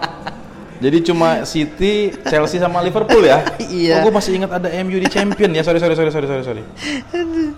Jadi 0.81 0.97
cuma 1.05 1.45
City, 1.45 2.09
Chelsea 2.25 2.57
sama 2.57 2.81
Liverpool 2.81 3.21
ya? 3.21 3.45
Iya. 3.71 4.01
Oh, 4.01 4.09
gue 4.09 4.13
masih 4.17 4.35
ingat 4.41 4.51
ada 4.57 4.67
MU 4.81 4.97
di 4.97 5.05
Champion 5.05 5.53
ya. 5.53 5.61
Sorry 5.61 5.77
sorry 5.77 5.93
sorry 5.93 6.09
sorry 6.09 6.27
sorry 6.27 6.43
sorry. 6.43 6.63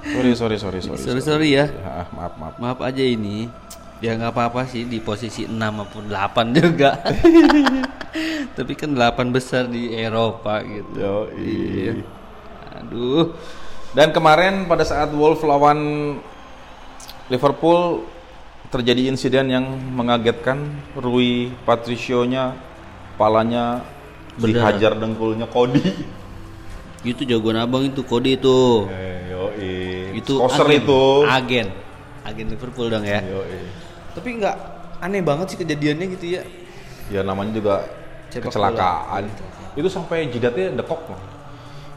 Sorry 0.03 0.31
sorry 0.36 0.57
sorry 0.59 0.79
sorry. 0.83 0.99
Sorry 1.01 1.21
sorry 1.23 1.49
ya. 1.55 1.65
Ah, 1.88 2.05
maaf 2.12 2.36
maaf. 2.36 2.55
Maaf 2.59 2.79
aja 2.83 3.01
ini. 3.01 3.47
Ya 4.03 4.19
nggak 4.19 4.36
apa-apa 4.36 4.67
sih 4.67 4.83
di 4.83 4.99
posisi 4.99 5.47
6 5.47 5.55
maupun 5.55 6.12
8 6.12 6.51
juga. 6.51 6.99
Tapi 8.59 8.73
kan 8.75 8.91
8 8.91 9.31
besar 9.31 9.71
di 9.71 9.95
Eropa 9.95 10.59
gitu. 10.59 10.99
Yo, 10.99 11.17
iya. 11.39 12.03
Aduh. 12.83 13.31
Dan 13.95 14.12
kemarin 14.12 14.67
pada 14.67 14.83
saat 14.83 15.15
Wolf 15.15 15.39
lawan 15.47 15.79
Liverpool 17.31 18.03
terjadi 18.67 19.07
insiden 19.07 19.47
yang 19.47 19.65
mengagetkan. 19.95 20.59
Rui 20.99 21.55
Patricio-nya 21.63 22.72
kepalanya 23.23 23.63
Berdarah. 24.36 24.75
dihajar 24.75 24.91
dengkulnya 24.99 25.47
Cody. 25.47 25.79
Itu 27.03 27.23
jagoan 27.23 27.59
abang 27.59 27.83
itu 27.88 28.03
Kode 28.03 28.36
itu. 28.36 28.88
Eh, 28.91 29.31
yo, 29.31 29.43
Itu 30.12 30.39
Skoser 30.43 30.67
agen. 30.67 30.79
itu. 30.83 31.01
Agen. 31.23 31.67
Agen 32.23 32.45
Liverpool 32.51 32.88
dong 32.91 33.03
ya. 33.07 33.19
Yo, 33.23 33.43
Tapi 34.15 34.39
nggak 34.39 34.55
aneh 34.99 35.19
banget 35.23 35.55
sih 35.55 35.57
kejadiannya 35.59 36.05
gitu 36.19 36.25
ya. 36.39 36.43
Ya 37.12 37.21
namanya 37.23 37.51
juga 37.55 37.75
Sepak 38.31 38.51
kecelakaan. 38.51 39.27
Itu 39.75 39.88
sampai 39.91 40.31
jidatnya 40.31 40.79
dekok 40.79 41.12
loh. 41.12 41.19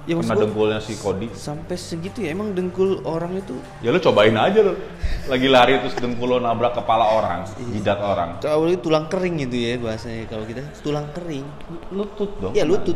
Ya 0.06 0.14
Kena 0.14 0.38
dengkulnya 0.38 0.78
si 0.78 0.94
Cody. 0.94 1.26
sampai 1.34 1.74
segitu 1.74 2.22
ya 2.22 2.30
emang 2.30 2.54
dengkul 2.54 3.02
orang 3.02 3.42
itu 3.42 3.58
Ya 3.82 3.90
lu 3.90 3.98
cobain 3.98 4.38
aja 4.38 4.62
lu. 4.62 4.78
Lagi 5.26 5.50
lari 5.50 5.82
terus 5.82 5.98
dengkul 5.98 6.30
lo 6.30 6.38
nabrak 6.38 6.78
kepala 6.78 7.10
orang, 7.10 7.42
jidat 7.74 7.98
orang. 7.98 8.38
kalau 8.38 8.70
itu 8.70 8.86
tulang 8.86 9.10
kering 9.10 9.34
gitu 9.42 9.56
ya 9.58 9.74
bahasanya 9.82 10.30
kalau 10.30 10.46
kita 10.46 10.62
tulang 10.78 11.10
kering. 11.10 11.42
Lutut 11.90 12.30
dong. 12.38 12.54
Ya 12.54 12.62
lutut 12.62 12.94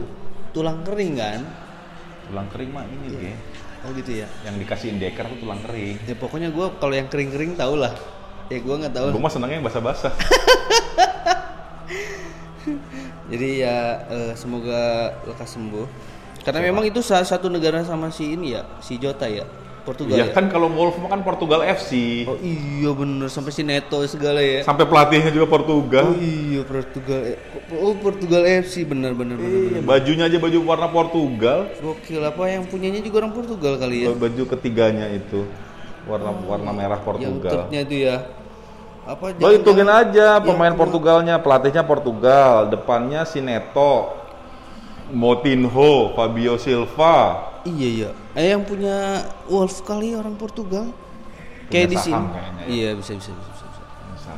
tulang 0.54 0.86
kering 0.86 1.18
kan. 1.18 1.42
Tulang 2.30 2.46
kering 2.46 2.70
mah 2.70 2.86
ini 2.86 3.06
Ge. 3.10 3.34
Oh 3.80 3.90
gitu 3.90 4.22
ya. 4.22 4.30
Yang 4.46 4.62
dikasihin 4.62 5.02
deker 5.02 5.26
tuh 5.26 5.38
tulang 5.42 5.58
kering. 5.66 5.98
Ya 6.06 6.14
pokoknya 6.14 6.54
gue 6.54 6.66
kalau 6.78 6.94
yang 6.94 7.10
kering-kering 7.10 7.58
tau 7.58 7.74
lah. 7.74 7.90
Ya 8.46 8.62
gue 8.62 8.74
nggak 8.76 8.94
tahu. 8.94 9.18
Gue 9.18 9.22
mah 9.22 9.34
senangnya 9.34 9.58
yang 9.58 9.66
basah-basah. 9.66 10.14
Jadi 13.30 13.62
ya 13.62 13.78
eh, 14.06 14.32
semoga 14.38 15.10
lekas 15.26 15.58
sembuh. 15.58 15.86
Karena 16.40 16.60
memang 16.62 16.82
itu 16.82 17.00
salah 17.00 17.22
satu 17.22 17.46
negara 17.46 17.82
sama 17.82 18.08
si 18.08 18.32
ini 18.32 18.52
ya, 18.52 18.64
si 18.80 18.96
Jota 18.96 19.24
ya, 19.24 19.44
Portugal 19.80 20.14
Iya 20.14 20.26
ya. 20.28 20.32
kan 20.32 20.48
kalau 20.48 20.68
Wolf 20.68 20.96
kan 20.98 21.20
Portugal 21.20 21.60
FC. 21.60 22.24
Oh 22.24 22.36
iya 22.36 22.90
bener 22.90 23.28
sampai 23.28 23.48
si 23.48 23.60
Neto 23.60 24.00
segala 24.04 24.40
ya. 24.40 24.60
Sampai 24.60 24.84
pelatihnya 24.84 25.28
juga 25.28 25.44
Oh 25.44 25.52
Portugal. 25.52 26.16
iya 26.16 26.60
Portugal. 26.62 27.20
eh, 27.26 27.38
Oh 27.70 27.92
Portugal 27.94 28.42
FC 28.44 28.84
bener 28.84 29.12
bener 29.12 29.36
bener. 29.36 29.52
Iya, 29.52 29.68
bener. 29.70 29.82
bajunya 29.84 30.24
aja 30.26 30.36
baju 30.36 30.58
warna 30.64 30.88
Portugal. 30.88 31.58
Gokil 31.76 32.22
apa 32.22 32.42
yang 32.46 32.64
punyanya 32.64 33.00
juga 33.00 33.16
orang 33.20 33.32
Portugal 33.32 33.72
kali 33.76 33.96
ya. 34.04 34.08
Baju 34.10 34.42
ketiganya 34.48 35.06
itu. 35.08 35.44
warna 36.00 36.32
warna 36.32 36.72
merah 36.72 36.96
Yang 36.96 37.04
Portugal. 37.04 37.52
tutnya 37.60 37.80
itu 37.84 37.96
ya. 38.00 38.16
Apa 39.04 39.36
Lo 39.36 39.48
hitungin 39.50 39.84
aja 39.86 40.40
pemain 40.40 40.72
yang- 40.72 40.76
Portugalnya, 40.76 41.34
pelatihnya 41.36 41.84
Portugal, 41.84 42.68
depannya 42.68 43.24
si 43.24 43.38
Neto, 43.38 44.19
Motinho, 45.12 46.14
Fabio 46.14 46.56
Silva. 46.56 47.50
Iya 47.66 47.88
iya. 47.88 48.10
Eh 48.34 48.50
yang 48.54 48.64
punya 48.64 49.26
Wolf 49.50 49.84
kali 49.84 50.16
orang 50.16 50.34
Portugal. 50.38 50.90
Kayak 51.70 51.94
di 51.94 51.98
sini. 52.00 52.26
kayaknya 52.34 52.62
ya. 52.62 52.66
Iya 52.70 52.90
bisa 52.98 53.12
bisa 53.14 53.30
bisa 53.30 53.50
bisa. 53.52 53.66
bisa. 54.16 54.32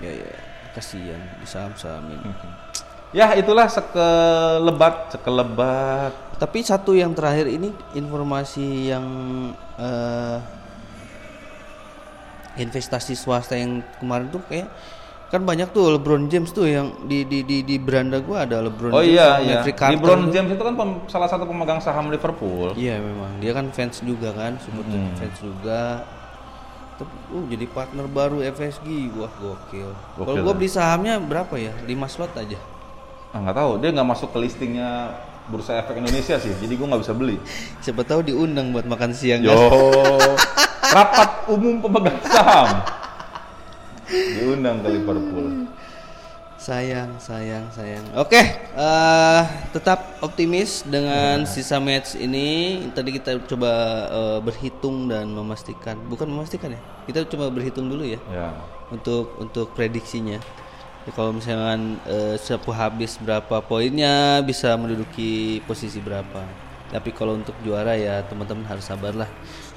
Ya 0.00 0.12
ya. 0.12 0.30
Kasihan 0.76 1.20
disaham-sahamin. 1.40 2.20
Ya 3.14 3.32
itulah 3.38 3.70
sekelebat, 3.70 5.14
sekelebat. 5.14 6.12
Tapi 6.36 6.58
satu 6.60 6.92
yang 6.92 7.14
terakhir 7.16 7.48
ini 7.48 7.72
informasi 7.96 8.92
yang 8.92 9.06
eh, 9.78 10.36
investasi 12.60 13.16
swasta 13.16 13.56
yang 13.56 13.80
kemarin 14.02 14.28
tuh 14.28 14.42
kayak 14.44 14.68
kan 15.26 15.42
banyak 15.42 15.68
tuh 15.68 15.90
LeBron 15.92 16.26
James 16.26 16.48
tuh 16.48 16.64
yang 16.64 16.94
di 17.02 17.22
di 17.22 17.42
di 17.42 17.60
di 17.60 17.76
beranda 17.76 18.18
gua 18.18 18.42
ada 18.42 18.62
LeBron 18.62 18.90
Oh 18.90 19.00
James 19.00 19.10
iya 19.10 19.26
sama 19.32 19.42
iya. 19.42 19.74
Carter 19.74 19.98
LeBron. 19.98 20.20
James 20.30 20.50
itu 20.50 20.62
kan 20.62 20.74
pem- 20.74 21.02
salah 21.06 21.26
satu 21.26 21.44
pemegang 21.44 21.78
saham 21.78 22.08
Liverpool. 22.08 22.70
Iya 22.72 22.98
memang 22.98 23.36
dia 23.36 23.50
kan 23.50 23.66
fans 23.68 23.98
juga 24.00 24.30
kan, 24.30 24.54
supporter 24.56 24.94
Hmm. 24.94 25.14
fans 25.14 25.36
juga. 25.36 25.82
Tapi 26.96 27.12
uh 27.28 27.44
jadi 27.44 27.66
partner 27.66 28.06
baru 28.06 28.38
FSG, 28.40 28.86
wah 29.12 29.28
gokil. 29.34 29.90
Kalau 30.14 30.24
Gokil, 30.24 30.40
gua 30.40 30.48
ya. 30.48 30.56
beli 30.56 30.70
sahamnya 30.70 31.14
berapa 31.18 31.54
ya? 31.54 31.74
5 31.76 31.90
slot 32.08 32.32
aja. 32.32 32.56
Ah 33.28 33.42
nggak 33.42 33.52
tahu, 33.54 33.70
dia 33.78 33.90
nggak 33.92 34.08
masuk 34.08 34.30
ke 34.30 34.38
listingnya 34.40 35.12
Bursa 35.44 35.76
Efek 35.76 35.94
Indonesia 35.96 36.38
sih, 36.38 36.54
jadi 36.54 36.72
gua 36.72 36.86
nggak 36.88 37.02
bisa 37.02 37.12
beli. 37.12 37.36
Siapa 37.84 38.00
tahu 38.00 38.22
diundang 38.22 38.70
buat 38.70 38.82
makan 38.84 39.10
siang 39.10 39.42
Yo, 39.42 39.50
kan. 39.50 39.60
rapat 40.88 41.30
umum 41.46 41.78
pemegang 41.78 42.16
saham. 42.24 42.80
Diundang 44.06 44.82
ke 44.82 44.88
Liverpool. 44.94 45.66
Sayang, 46.56 47.20
sayang, 47.20 47.68
sayang. 47.68 48.02
Oke, 48.16 48.40
eh, 48.72 49.42
tetap 49.70 50.18
optimis 50.24 50.82
dengan 50.82 51.44
sisa 51.44 51.76
match 51.76 52.16
ini. 52.16 52.80
Tadi 52.90 53.12
kita 53.12 53.36
coba 53.44 53.72
eh, 54.08 54.38
berhitung 54.40 55.06
dan 55.06 55.30
memastikan, 55.30 56.00
bukan 56.08 56.26
memastikan 56.26 56.72
ya. 56.72 56.80
Kita 57.04 57.28
coba 57.28 57.52
berhitung 57.52 57.92
dulu 57.92 58.02
ya 58.08 58.18
Ya. 58.32 58.56
untuk 58.88 59.36
untuk 59.36 59.76
prediksinya. 59.76 60.40
Ya, 61.06 61.10
kalau 61.14 61.36
misalkan 61.36 62.00
eh, 62.08 62.34
siapa 62.40 62.72
habis 62.72 63.20
berapa 63.20 63.60
poinnya 63.62 64.40
bisa 64.42 64.74
menduduki 64.80 65.60
posisi 65.68 66.00
berapa. 66.00 66.40
Tapi 66.88 67.10
kalau 67.12 67.36
untuk 67.36 67.54
juara 67.62 67.94
ya 68.00 68.24
teman-teman 68.26 68.64
harus 68.64 68.86
sabarlah. 68.86 69.28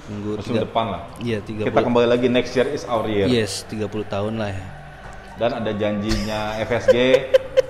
Tunggu 0.09 0.41
Musim 0.41 0.57
tiga, 0.57 0.65
depan 0.65 0.85
lah. 0.89 1.01
iya 1.21 1.37
30 1.37 1.69
Kita 1.69 1.79
kembali 1.85 2.07
lagi 2.09 2.27
next 2.27 2.57
year 2.57 2.65
is 2.73 2.81
our 2.89 3.05
year. 3.05 3.29
Yes, 3.29 3.61
30 3.69 3.85
tahun 4.09 4.41
lah 4.41 4.49
ya. 4.49 4.65
Dan 5.37 5.51
ada 5.53 5.71
janjinya 5.71 6.57
FSG, 6.59 6.95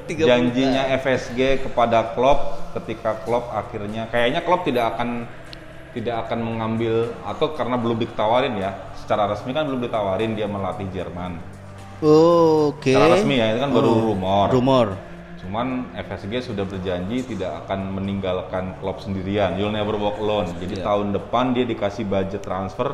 30 0.08 0.24
janjinya 0.32 0.88
FSG 0.96 1.68
kepada 1.68 2.16
Klopp 2.16 2.72
ketika 2.80 3.20
Klopp 3.22 3.52
akhirnya 3.52 4.08
kayaknya 4.08 4.40
Klopp 4.42 4.64
tidak 4.64 4.96
akan 4.96 5.28
tidak 5.92 6.16
akan 6.26 6.40
mengambil 6.40 7.12
atau 7.28 7.52
karena 7.52 7.76
belum 7.76 8.00
ditawarin 8.00 8.56
ya. 8.56 8.72
Secara 8.96 9.28
resmi 9.28 9.52
kan 9.52 9.68
belum 9.68 9.84
ditawarin 9.84 10.32
dia 10.32 10.48
melatih 10.48 10.88
Jerman. 10.96 11.36
Oke. 12.00 12.96
Secara 12.96 13.20
resmi 13.20 13.36
ya, 13.36 13.52
itu 13.52 13.60
kan 13.60 13.72
baru 13.76 13.90
Oh, 13.92 14.02
rumor. 14.16 14.48
Rumor. 14.48 14.88
Cuman 15.40 15.88
FSG 15.96 16.52
sudah 16.52 16.68
berjanji 16.68 17.24
tidak 17.24 17.64
akan 17.66 17.96
meninggalkan 17.96 18.76
klub 18.84 19.00
sendirian. 19.00 19.56
You'll 19.56 19.72
never 19.72 19.96
walk 19.96 20.20
alone. 20.20 20.52
Jadi 20.60 20.84
tahun 20.84 21.16
depan 21.16 21.56
dia 21.56 21.64
dikasih 21.64 22.04
budget 22.04 22.44
transfer 22.44 22.92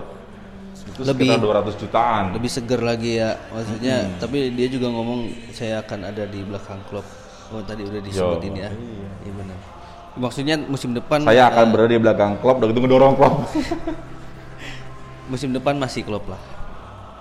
itu 0.86 1.01
Lebih. 1.01 1.34
sekitar 1.34 1.65
200 1.65 1.81
jutaan. 1.81 2.23
Lebih 2.38 2.51
seger 2.53 2.81
lagi 2.86 3.17
ya 3.17 3.34
maksudnya. 3.49 4.05
Hmm. 4.05 4.15
Tapi 4.21 4.38
dia 4.53 4.67
juga 4.69 4.88
ngomong 4.93 5.19
saya 5.49 5.81
akan 5.81 5.99
ada 6.05 6.23
di 6.29 6.39
belakang 6.45 6.79
klub. 6.86 7.05
Oh 7.49 7.62
tadi 7.65 7.81
udah 7.81 8.01
disebutin 8.01 8.53
Yo, 8.53 8.62
ya. 8.62 8.69
iya. 8.69 9.10
Iya 9.25 9.34
benar. 9.34 9.58
Maksudnya 10.15 10.55
musim 10.69 10.95
depan 10.95 11.25
Saya 11.27 11.49
akan 11.51 11.65
eh, 11.65 11.71
berada 11.73 11.91
di 11.91 11.99
belakang 11.99 12.31
klub 12.39 12.62
dan 12.62 12.71
gitu 12.71 12.79
ngedorong 12.86 13.13
klub. 13.17 13.34
musim 15.34 15.49
depan 15.49 15.73
masih 15.81 16.05
klub 16.05 16.21
lah. 16.29 16.38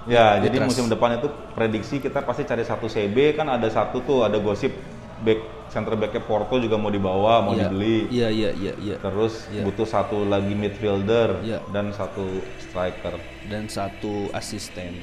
ya, 0.05 0.37
jadi 0.37 0.61
Trust. 0.61 0.69
musim 0.69 0.85
depan 0.93 1.17
itu 1.17 1.33
prediksi 1.57 1.97
kita 1.97 2.21
pasti 2.21 2.45
cari 2.45 2.61
satu 2.61 2.85
CB 2.85 3.41
kan 3.41 3.49
ada 3.49 3.65
satu 3.73 4.05
tuh 4.05 4.21
ada 4.21 4.37
gosip 4.37 4.77
back 5.21 5.41
center 5.67 5.95
backnya 5.95 6.21
Porto 6.21 6.55
juga 6.57 6.75
mau 6.75 6.89
dibawa, 6.89 7.43
mau 7.43 7.53
Iya. 7.53 7.67
dibeli. 7.67 7.99
Iya 8.09 8.29
iya 8.31 8.51
iya 8.53 8.73
iya. 8.77 8.97
Terus 8.97 9.47
Iya. 9.49 9.63
butuh 9.63 9.85
satu 9.85 10.23
lagi 10.25 10.53
midfielder 10.53 11.43
Iya. 11.43 11.59
dan 11.69 11.91
satu 11.91 12.23
striker. 12.59 13.19
Dan 13.45 13.67
satu 13.67 14.31
asisten 14.31 14.95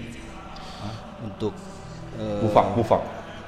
untuk 1.21 1.53
eh, 2.13 2.39
Bufak, 2.41 2.75
Bufak. 2.75 3.01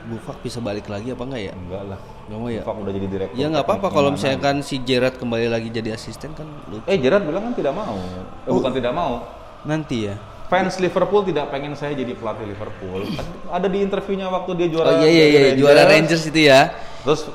Bufak 0.04 0.38
bisa 0.40 0.60
balik 0.60 0.88
lagi 0.88 1.12
apa 1.12 1.24
enggak 1.24 1.42
ya? 1.42 1.54
Enggak 1.54 1.84
lah. 1.88 2.00
Nggak 2.24 2.38
mau 2.38 2.50
ya? 2.50 2.62
Bufak 2.62 2.76
udah 2.78 2.94
jadi 2.94 3.08
direktur. 3.10 3.36
Ya 3.36 3.46
nggak 3.48 3.66
apa-apa 3.66 3.88
kalau 3.90 4.10
misalkan 4.12 4.56
si 4.60 4.76
Gerard 4.80 5.16
kembali 5.16 5.48
lagi 5.48 5.68
jadi 5.68 5.96
asisten 5.96 6.32
kan 6.32 6.48
lucu. 6.68 6.84
Eh 6.86 7.00
Gerard 7.00 7.24
bilang 7.24 7.48
kan 7.48 7.54
tidak 7.56 7.72
mau. 7.72 7.96
Eh, 7.96 8.52
Oh. 8.52 8.60
Bukan 8.60 8.72
tidak 8.74 8.92
mau. 8.92 9.24
Nanti 9.64 10.08
ya. 10.08 10.16
Fans 10.54 10.78
Liverpool 10.78 11.26
tidak 11.26 11.50
pengen 11.50 11.74
saya 11.74 11.98
jadi 11.98 12.14
pelatih 12.14 12.46
Liverpool. 12.46 13.10
Kan 13.10 13.26
Ada 13.50 13.68
di 13.74 13.82
interviewnya 13.82 14.30
waktu 14.30 14.52
dia 14.54 14.68
juara. 14.70 14.94
Oh 14.94 14.96
iya 15.02 15.10
iya 15.10 15.26
iya 15.50 15.52
juara 15.58 15.90
Rangers 15.90 16.30
itu 16.30 16.46
ya. 16.46 16.70
Terus 17.02 17.26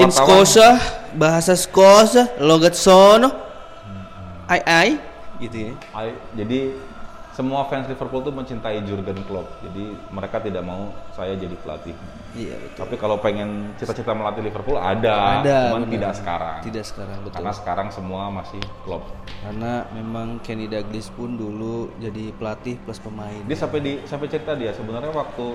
In 0.00 0.10
Scotia, 0.10 0.80
bahasa 1.14 1.54
Scotia, 1.54 2.34
logat 2.42 2.74
sono. 2.74 3.30
Ai 4.50 4.60
ai 4.66 4.90
gitu 5.38 5.70
ya. 5.70 5.72
I- 5.94 6.18
jadi 6.34 6.74
semua 7.36 7.66
fans 7.70 7.86
Liverpool 7.86 8.22
tuh 8.26 8.34
mencintai 8.34 8.82
Jurgen 8.82 9.22
Klopp. 9.26 9.50
Jadi 9.62 9.94
mereka 10.10 10.42
tidak 10.42 10.62
mau 10.66 10.90
saya 11.14 11.38
jadi 11.38 11.54
pelatih. 11.62 11.94
Iya 12.34 12.58
betul. 12.58 12.78
Tapi 12.82 12.94
kalau 12.98 13.16
pengen 13.22 13.78
cita-cita 13.78 14.10
melatih 14.10 14.42
Liverpool 14.42 14.74
ada, 14.74 15.40
Ada, 15.40 15.70
cuman 15.70 15.86
benar. 15.86 15.94
tidak 15.94 16.12
sekarang. 16.18 16.58
Tidak 16.66 16.84
sekarang 16.84 17.18
betul. 17.22 17.36
Karena 17.38 17.52
sekarang 17.54 17.88
semua 17.94 18.22
masih 18.34 18.62
Klopp. 18.82 19.06
Karena 19.46 19.86
memang 19.94 20.42
Kenny 20.42 20.66
Douglas 20.66 21.08
pun 21.14 21.38
dulu 21.38 21.94
jadi 22.02 22.34
pelatih 22.34 22.74
plus 22.82 22.98
pemain. 22.98 23.38
Dia 23.46 23.58
sampai 23.58 23.78
di 23.80 23.92
sampai 24.02 24.26
cerita 24.26 24.58
dia 24.58 24.74
sebenarnya 24.74 25.14
waktu 25.14 25.46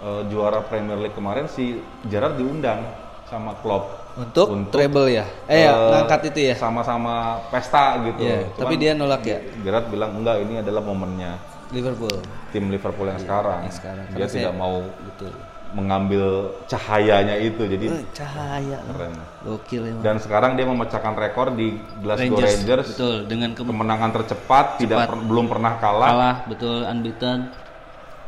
eh, 0.00 0.22
juara 0.32 0.64
Premier 0.64 0.96
League 0.96 1.16
kemarin 1.16 1.44
si 1.52 1.76
Gerrard 2.08 2.40
diundang 2.40 2.80
sama 3.28 3.56
Klopp 3.64 4.12
Untuk, 4.12 4.52
untuk, 4.52 4.72
treble 4.76 5.08
ya. 5.08 5.24
Eh 5.48 5.64
ya, 5.64 5.72
eh, 5.72 5.88
ngangkat 5.88 6.20
itu 6.32 6.52
ya. 6.52 6.54
sama-sama 6.56 7.40
pesta 7.48 7.96
gitu. 8.04 8.24
Cuman 8.24 8.56
tapi 8.56 8.74
dia 8.80 8.92
nolak 8.92 9.24
ya. 9.24 9.40
Gerrard 9.60 9.88
bilang 9.92 10.16
enggak 10.16 10.40
ini 10.44 10.60
adalah 10.64 10.80
momennya 10.80 11.51
Liverpool. 11.72 12.16
tim 12.52 12.68
Liverpool 12.68 13.08
yang 13.08 13.18
sekarang. 13.18 13.64
yang 13.64 13.72
sekarang. 13.74 14.04
Dia 14.06 14.14
Karena 14.14 14.28
saya- 14.28 14.42
tidak 14.44 14.54
mau 14.54 14.74
Betul. 14.84 15.32
mengambil 15.72 16.24
cahayanya 16.68 17.36
itu. 17.40 17.62
Jadi 17.64 17.86
Eh, 17.88 18.04
cahaya. 18.12 18.78
keren. 18.84 19.12
Gokil 19.40 19.82
emang. 19.88 20.02
Dan 20.04 20.16
sekarang 20.20 20.52
dia 20.52 20.68
memecahkan 20.68 21.14
rekor 21.16 21.56
di 21.56 21.80
Glasgow 21.98 22.36
Rangers, 22.38 22.92
Betul, 22.92 23.16
dengan 23.24 23.56
ke- 23.56 23.64
kemenangan 23.64 24.10
tercepat, 24.12 24.76
tidak 24.76 25.08
per- 25.08 25.24
belum 25.24 25.48
pernah 25.48 25.80
kalah. 25.80 26.08
kalah, 26.08 26.36
betul 26.44 26.84
unbeaten. 26.84 27.48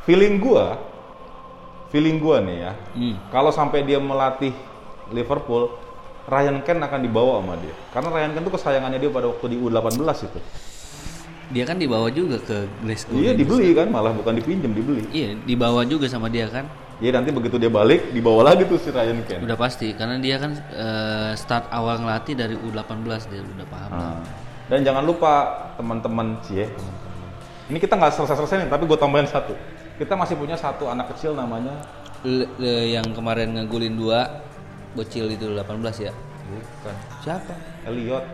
Feeling 0.03 0.41
gua, 0.41 0.81
feeling 1.89 2.17
gua 2.17 2.41
nih 2.41 2.57
ya, 2.61 2.73
Hmm. 2.93 3.15
kalau 3.29 3.49
sampai 3.49 3.85
dia 3.85 3.97
melatih 3.97 4.53
Liverpool, 5.09 5.69
Ryan 6.25 6.65
Kent 6.65 6.81
akan 6.81 7.01
dibawa 7.01 7.45
sama 7.45 7.61
dia. 7.61 7.77
Karena 7.93 8.09
Ryan 8.09 8.31
Kent 8.33 8.45
itu 8.49 8.53
kesayangannya 8.53 8.99
dia 8.99 9.13
pada 9.13 9.29
waktu 9.29 9.47
di 9.53 9.57
U18 9.61 10.25
itu. 10.25 10.41
Dia 11.53 11.65
kan 11.65 11.77
dibawa 11.77 12.09
juga 12.09 12.41
ke 12.41 12.65
Glasgow. 12.81 13.21
Iya 13.21 13.37
dibeli 13.37 13.77
kan, 13.77 13.93
malah 13.93 14.17
bukan 14.17 14.33
dipinjam, 14.33 14.73
dibeli. 14.73 15.05
Iya, 15.13 15.37
dibawa 15.45 15.85
juga 15.85 16.09
sama 16.09 16.33
dia 16.33 16.49
kan. 16.49 16.65
Iya 17.03 17.11
nanti 17.11 17.35
begitu 17.35 17.59
dia 17.59 17.69
balik, 17.69 18.15
dibawa 18.15 18.55
lagi 18.55 18.65
tuh 18.65 18.79
si 18.79 18.89
Ryan 18.89 19.19
Kent. 19.27 19.43
Udah 19.45 19.59
pasti 19.59 19.93
karena 19.93 20.17
dia 20.17 20.39
kan 20.39 20.55
eh, 20.57 21.31
start 21.35 21.69
awal 21.69 22.01
ngelatih 22.01 22.33
dari 22.33 22.55
U18 22.55 22.89
dia 23.29 23.43
udah 23.43 23.67
paham. 23.67 23.91
lah. 23.93 24.01
Nah, 24.15 24.21
Dan 24.65 24.81
jangan 24.81 25.05
lupa 25.05 25.33
teman-teman 25.77 26.41
cie. 26.41 26.65
Ini 27.69 27.77
kita 27.77 27.97
nggak 27.97 28.15
selesai-selesai 28.15 28.65
nih, 28.65 28.71
tapi 28.73 28.89
gue 28.89 28.97
tambahin 28.97 29.29
satu. 29.29 29.53
Kita 30.01 30.17
masih 30.17 30.37
punya 30.37 30.57
satu 30.57 30.89
anak 30.89 31.13
kecil 31.13 31.37
namanya 31.37 31.77
Le- 32.25 32.49
le- 32.57 32.89
yang 32.91 33.05
kemarin 33.13 33.53
ngegulin 33.53 33.95
dua 33.95 34.41
bocil 34.97 35.29
itu 35.29 35.45
18 35.53 35.61
ya. 36.01 36.13
bukan 36.45 36.95
Siapa? 37.21 37.53
Elliot. 37.85 38.25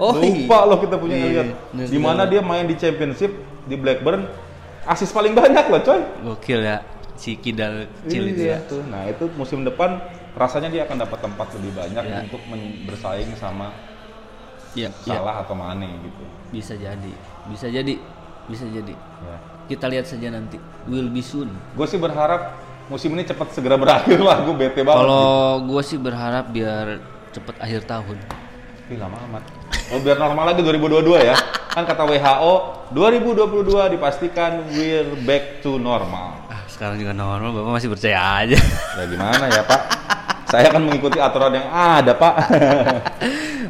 Oh, 0.00 0.16
Lupa 0.16 0.64
loh 0.64 0.80
kita 0.80 0.96
punya 0.96 1.12
Iya, 1.14 1.26
Elliot. 1.26 1.48
bener 1.70 1.86
Di 1.86 1.98
mana 2.00 2.22
dia 2.24 2.40
main 2.40 2.64
di 2.64 2.72
Championship 2.72 3.36
di 3.62 3.76
Blackburn, 3.76 4.24
asis 4.82 5.12
paling 5.12 5.36
banyak 5.36 5.68
loh 5.68 5.80
coy. 5.80 6.00
Gokil 6.24 6.60
ya. 6.62 6.80
Si 7.14 7.36
Kidal 7.36 7.84
kecil 8.00 8.32
itu 8.32 8.42
Iya 8.42 8.56
ya. 8.56 8.58
tuh. 8.64 8.80
Nah 8.82 9.04
itu 9.04 9.28
musim 9.30 9.60
depan 9.60 10.00
rasanya 10.32 10.72
dia 10.72 10.82
akan 10.82 10.96
dapat 10.98 11.20
tempat 11.20 11.52
lebih 11.52 11.72
banyak 11.76 12.00
Iya. 12.02 12.18
untuk 12.24 12.40
bersaing 12.86 13.36
sama 13.36 13.76
Iya, 14.72 14.88
iya. 15.04 15.18
Salah 15.18 15.42
atau 15.42 15.52
Mane 15.52 16.00
gitu. 16.00 16.24
Bisa 16.48 16.72
jadi. 16.74 17.12
Bisa 17.44 17.66
jadi. 17.66 17.94
Bisa 18.46 18.64
jadi. 18.64 18.94
Ya. 18.96 19.36
Kita 19.68 19.84
lihat 19.84 20.06
saja 20.06 20.30
nanti. 20.30 20.56
Will 20.86 21.10
be 21.10 21.20
soon. 21.20 21.52
Gue 21.74 21.84
sih 21.84 21.98
berharap 21.98 22.56
musim 22.86 23.12
ini 23.12 23.22
cepat 23.22 23.52
segera 23.52 23.76
berakhir 23.76 24.16
lah. 24.24 24.40
Gue 24.40 24.56
bete 24.56 24.80
banget. 24.80 24.96
Kalau 24.96 25.36
gue 25.60 25.82
sih 25.82 25.98
berharap 25.98 26.48
biar 26.48 27.02
cepet 27.30 27.54
akhir 27.58 27.82
tahun. 27.84 28.16
Ih 28.88 28.96
lama 28.96 29.18
amat. 29.28 29.44
Oh 29.90 29.98
biar 29.98 30.22
normal 30.22 30.54
lagi 30.54 30.62
2022 30.62 31.18
ya. 31.18 31.34
kan 31.70 31.82
kata 31.82 32.06
WHO 32.06 32.54
2022 32.94 33.94
dipastikan 33.98 34.62
we're 34.70 35.18
back 35.26 35.58
to 35.62 35.82
normal. 35.82 36.46
Ah, 36.46 36.62
sekarang 36.70 36.98
juga 36.98 37.10
normal, 37.10 37.50
Bapak 37.50 37.74
masih 37.74 37.90
percaya 37.90 38.18
aja. 38.18 38.58
Ya 38.98 39.04
gimana 39.10 39.50
ya 39.50 39.62
Pak? 39.66 39.80
Saya 40.46 40.70
akan 40.70 40.86
mengikuti 40.86 41.18
aturan 41.18 41.58
yang 41.58 41.66
ada 41.70 42.14
Pak. 42.14 42.34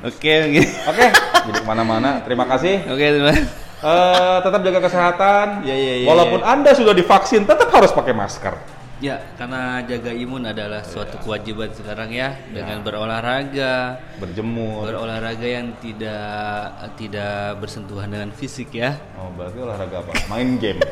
Oke, 0.00 0.33
oke. 0.48 0.62
Oke, 0.88 1.06
jadi 1.44 1.59
ke 1.61 1.66
mana-mana. 1.68 2.24
Terima 2.24 2.48
kasih. 2.48 2.88
Oke, 2.88 3.04
terima 3.04 3.37
kasih. 3.37 3.44
Eh, 3.80 4.38
tetap 4.44 4.61
jaga 4.64 4.80
kesehatan. 4.88 5.46
Ya, 5.64 5.76
ya, 5.76 5.94
ya, 6.04 6.06
Walaupun 6.09 6.40
ya. 6.40 6.56
Anda 6.56 6.70
sudah 6.72 6.96
divaksin, 6.96 7.44
tetap 7.44 7.68
harus 7.68 7.92
pakai 7.92 8.16
masker. 8.16 8.80
Ya, 9.01 9.17
karena 9.41 9.81
jaga 9.89 10.13
imun 10.13 10.45
adalah 10.45 10.85
suatu 10.85 11.17
kewajiban 11.25 11.73
sekarang 11.73 12.13
ya, 12.13 12.37
dengan 12.53 12.85
berolahraga, 12.85 13.97
Berjemur. 14.21 14.93
berolahraga 14.93 15.49
yang 15.49 15.73
tidak 15.81 16.69
tidak 17.01 17.57
bersentuhan 17.65 18.13
dengan 18.13 18.29
fisik 18.37 18.77
ya. 18.77 19.01
Oh, 19.17 19.33
berarti 19.33 19.57
olahraga 19.57 20.05
apa? 20.05 20.13
Main 20.29 20.61
game. 20.61 20.85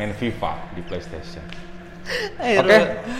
Main 0.00 0.16
FIFA 0.16 0.72
di 0.72 0.80
PlayStation. 0.80 1.44
Oke, 2.40 2.78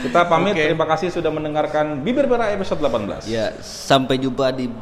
kita 0.08 0.20
pamit. 0.24 0.56
Oke. 0.56 0.64
Terima 0.72 0.88
kasih 0.88 1.12
sudah 1.12 1.28
mendengarkan 1.28 2.00
Bibir 2.00 2.24
Merah 2.24 2.56
episode 2.56 2.80
18. 2.80 3.28
Ya, 3.28 3.52
sampai 3.60 4.16
jumpa 4.16 4.48
di 4.56 4.72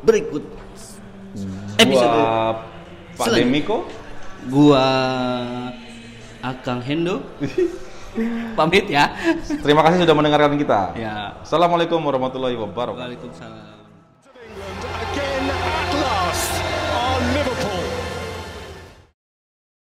berikut 0.00 0.48
episode. 1.76 2.08
Gua 2.08 2.56
Pak 3.20 3.26
selanjutnya. 3.28 3.52
Demiko. 3.52 3.78
Gua 4.48 4.86
Akang 6.40 6.80
Hendo. 6.80 7.20
Pamit 8.58 8.86
ya. 8.88 9.12
Terima 9.62 9.80
kasih 9.84 10.04
sudah 10.04 10.16
mendengarkan 10.16 10.56
kita. 10.56 10.80
Ya. 10.96 11.40
Assalamualaikum 11.40 11.98
warahmatullahi 12.00 12.56
wabarakatuh. 12.56 13.00
Waalaikumsalam. 13.00 13.81